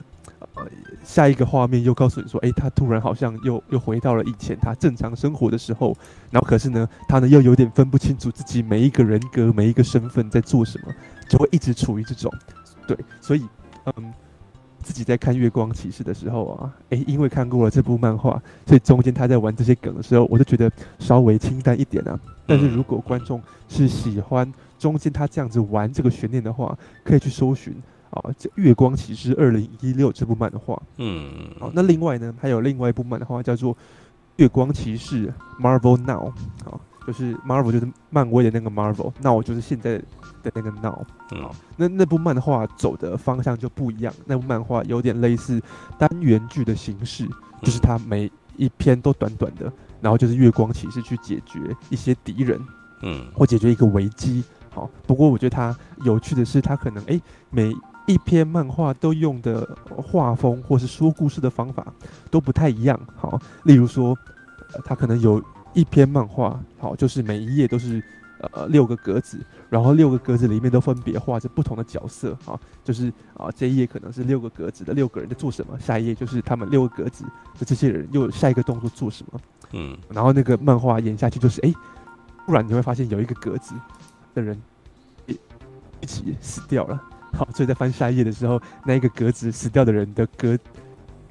[1.04, 5.96] 下一个画面又告诉你说，哎，他突然好像又又回到了以前他正常生活的时候，
[6.30, 10.92] 然后可是呢，他呢又有点分不清楚自己每一个人格、每一个身份在做什么，
[11.28, 12.32] 就会一直处于这种，
[12.86, 13.42] 对，所以
[13.84, 14.12] 嗯。
[14.80, 22.18] 自己在看《月光骑士》的时候啊，诶，因为看过了这部漫画，所以中间他在玩这些梗的时候，我就觉得稍微清淡一点啊。
[22.46, 27.74] 但是如果观众是喜欢中间他这样子玩这个悬念的话，可以去搜寻
[28.10, 30.80] 啊，这《月光骑士二零一六》这部漫画。
[30.96, 33.74] 嗯，好，那另外呢，还有另外一部漫画叫做
[34.36, 36.32] 《月光骑士 Marvel Now》
[36.70, 36.80] 啊。
[37.06, 39.96] 就是 Marvel，就是漫威的那个 Marvel，那我就是现在
[40.42, 41.06] 的那个 Now。
[41.32, 41.48] 嗯，
[41.78, 44.12] 那那部漫画走的方向就不一样。
[44.26, 45.58] 那部漫画有点类似
[45.98, 47.26] 单元剧的形式，
[47.62, 52.60] 就是它每一篇都短短的，然后就是月光骑士去解决一些敌人，
[53.00, 54.44] 嗯，或解决一个危机。
[54.70, 57.74] 好，不过我觉得它有趣的是，它可能诶、欸，每
[58.08, 61.86] 一篇漫画都用的画风或是说故事的方法
[62.28, 62.98] 都不太一样。
[63.14, 64.18] 好，例如说，
[64.84, 65.40] 他可能有。
[65.74, 68.02] 一篇漫画，好，就是每一页都是
[68.40, 69.38] 呃六个格子，
[69.68, 77.22] 然后六个格子里面都分别画着不同的角色，好，就是啊这一页可能是六个格子的六个人在做什么，下一页就是他们六个格子
[77.58, 79.40] 的这些人又下一个动作做什么，
[79.72, 81.72] 嗯，然后那个漫画演下去就是，哎，
[82.46, 83.74] 不然你会发现有一个格子
[84.34, 84.60] 的人
[85.26, 85.38] 一
[86.00, 87.00] 一起死掉了。
[87.38, 90.58] 好，所以在翻下一页的时候，那一个格子死掉的人的格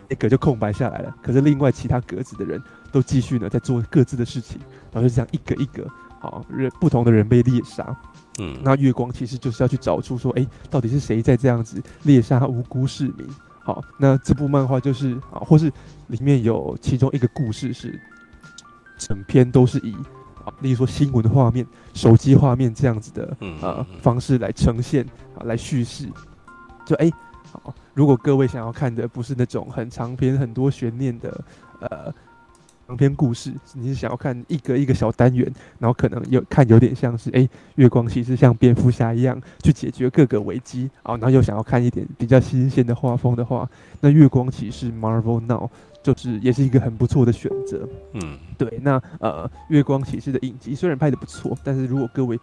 [0.07, 1.13] 那格就空白下来了。
[1.21, 4.57] 可是另外其他格子的人都继续呢在做各自的事情，
[4.93, 5.85] 然后就这样一个一个，
[6.21, 7.93] 好人不同的人被猎杀。
[8.39, 13.27] 嗯，那月光其实就是要去找出说，哎，到底是谁在这样子猎杀无辜市民？
[13.59, 15.69] 好，那这部漫画就是啊，或是
[16.07, 17.99] 里面有其中一个故事是
[18.97, 19.93] 整篇都是以。
[20.61, 25.05] 例如说新闻的画面、手机画面这样子的呃方式来呈现
[25.37, 26.07] 啊，来叙事。
[26.85, 27.11] 就哎，
[27.51, 31.43] 好，如果各位想要看的不是那种很长篇、很多悬念的
[31.81, 32.13] 呃
[32.87, 43.69] 长篇故事，你是想要看一个一个小单元，然后可能有看有点像是哎月光骑士像蝙蝠侠一样去解决各个危机啊，然后又想要看一点比较新鲜的画风的话，
[43.99, 45.69] 那月光骑士 Marvel Now。
[46.13, 48.79] 就是也是一个很不错的选择，嗯，对。
[48.81, 52.39] 那呃，月光骑士的影集虽然拍的不错，但是如果各位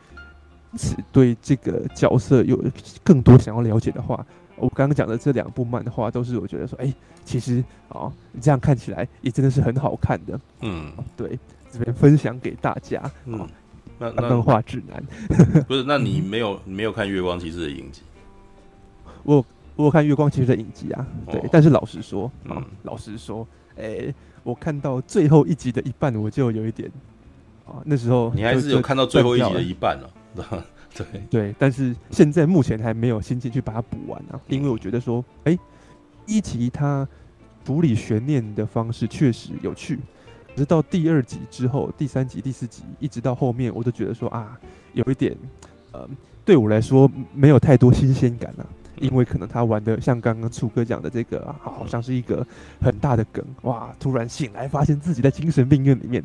[1.13, 2.63] 对这个角色有
[3.03, 4.25] 更多想要了解的话，
[4.57, 6.95] 我刚刚讲的这两部漫画都是我觉得说，哎、欸，
[7.25, 7.59] 其实
[7.89, 11.39] 啊、哦，这样看起来也真的是很好看的，嗯，对，
[11.73, 13.49] 这边分享给大家，嗯，哦、
[13.99, 15.03] 那漫画指南
[15.67, 15.83] 不是？
[15.85, 18.03] 那你没有你没有看月光骑士的影集？
[19.25, 19.45] 我。
[19.77, 22.31] 我有看月光骑士的影集啊，对，哦、但是老实说，
[22.83, 23.47] 老实说，
[23.77, 26.91] 哎、欸，我看到最后一集的一半，我就有一点，
[27.67, 30.11] 啊，那时候你还是有看到最后一集的一半了，
[30.95, 31.05] 对。
[31.29, 35.59] 对，但是现在目前还没有心情去把它补完啊，因为我觉得说，哎、欸，
[36.25, 37.07] 一集它
[37.65, 39.99] 处理悬念的方式确实有趣，
[40.55, 44.57] 可是到第二集之后，第三集、第四集一直到后面，我都觉得说啊，
[44.93, 45.37] 有一点，
[45.91, 46.09] 呃，
[46.45, 48.65] 对我来说没有太多新鲜感啊。
[49.01, 52.47] 因为可能他玩的像刚刚楚哥讲的这个、啊，好像是一个
[52.81, 53.95] 很大的梗哇！
[53.99, 56.23] 突然醒来发现自己在精神病院里面，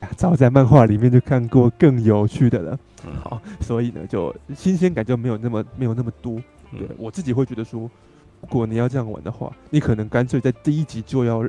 [0.00, 2.78] 啊、 早在漫画里面就看过更有趣的了。
[3.06, 6.40] 嗯，好，所以呢，就新鲜感就没有那么没有那么多。
[6.70, 7.90] 对，我自己会觉得说，
[8.40, 11.44] 如果你要这样玩的话，你可能干脆在第一集就要。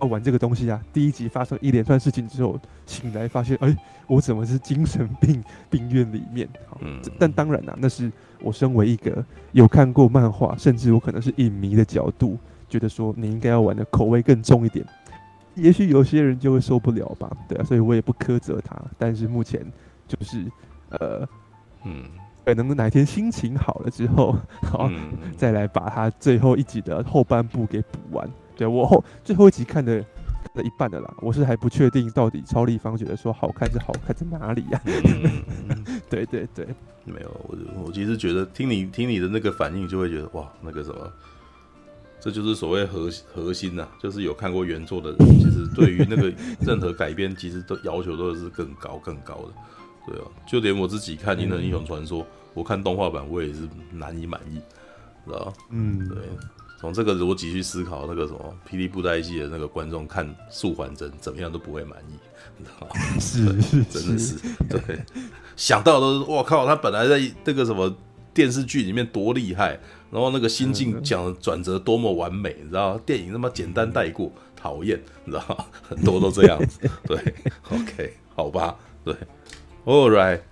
[0.00, 0.82] 要玩这个东西啊！
[0.92, 3.76] 第一集发生一连串事情之后，醒来发现，哎、欸，
[4.06, 6.48] 我怎么是精神病 病院里面？
[6.68, 12.36] 好，嗯、但当然啊，那是我身为一个有看过漫画，甚至我可能是影迷的角度，
[12.68, 14.84] 觉得说你应该要玩的口味更重一点。
[15.54, 18.76] 也许有些人就会受不了吧，对啊，所以我也不苛责他。
[18.98, 19.64] 但是目前
[20.08, 20.44] 就是，
[20.90, 21.26] 呃，
[21.84, 22.02] 嗯，
[22.44, 28.28] 可能哪天心情好了之后，好，嗯、 再来把他最后一集的后半部给补完。
[28.56, 34.86] 对，我后最后一集看的看了一半的啦，我是还不确定到底超立方觉得说好看是好看在哪里呀、啊？
[35.68, 36.66] 嗯、对对对，
[37.04, 41.12] 没有，我我其实觉得听你听你的那个反应，就会觉得哇，那个什么，
[42.20, 46.32] 这就是所谓核核心呐、啊，就是有看过原作的人，其实对于那个
[46.64, 49.48] 任何改编，其实都要求都是更高更高的。
[50.06, 54.60] 对啊，就连我自己看《银河英雄传说》嗯，我看动画版我也是难以满意，
[55.26, 56.18] 知道嗯，对。
[56.84, 62.12] 从这个逻辑去思考，那个什么霹雳布袋戏的那个观众看素还真怎么样都不会满意，
[62.58, 62.94] 你知道吗？
[63.18, 64.36] 是是，真的是
[64.68, 64.98] 对，
[65.56, 67.90] 想到都是我靠，他本来在那个什么
[68.34, 69.80] 电视剧里面多厉害，
[70.10, 72.98] 然后那个心境讲的转折多么完美，你知道？
[72.98, 75.66] 电影那么简单带过，讨厌，你知道？
[75.88, 77.16] 很多都这样子，对
[77.70, 79.14] ，OK，好吧，对
[79.86, 80.42] ，All right。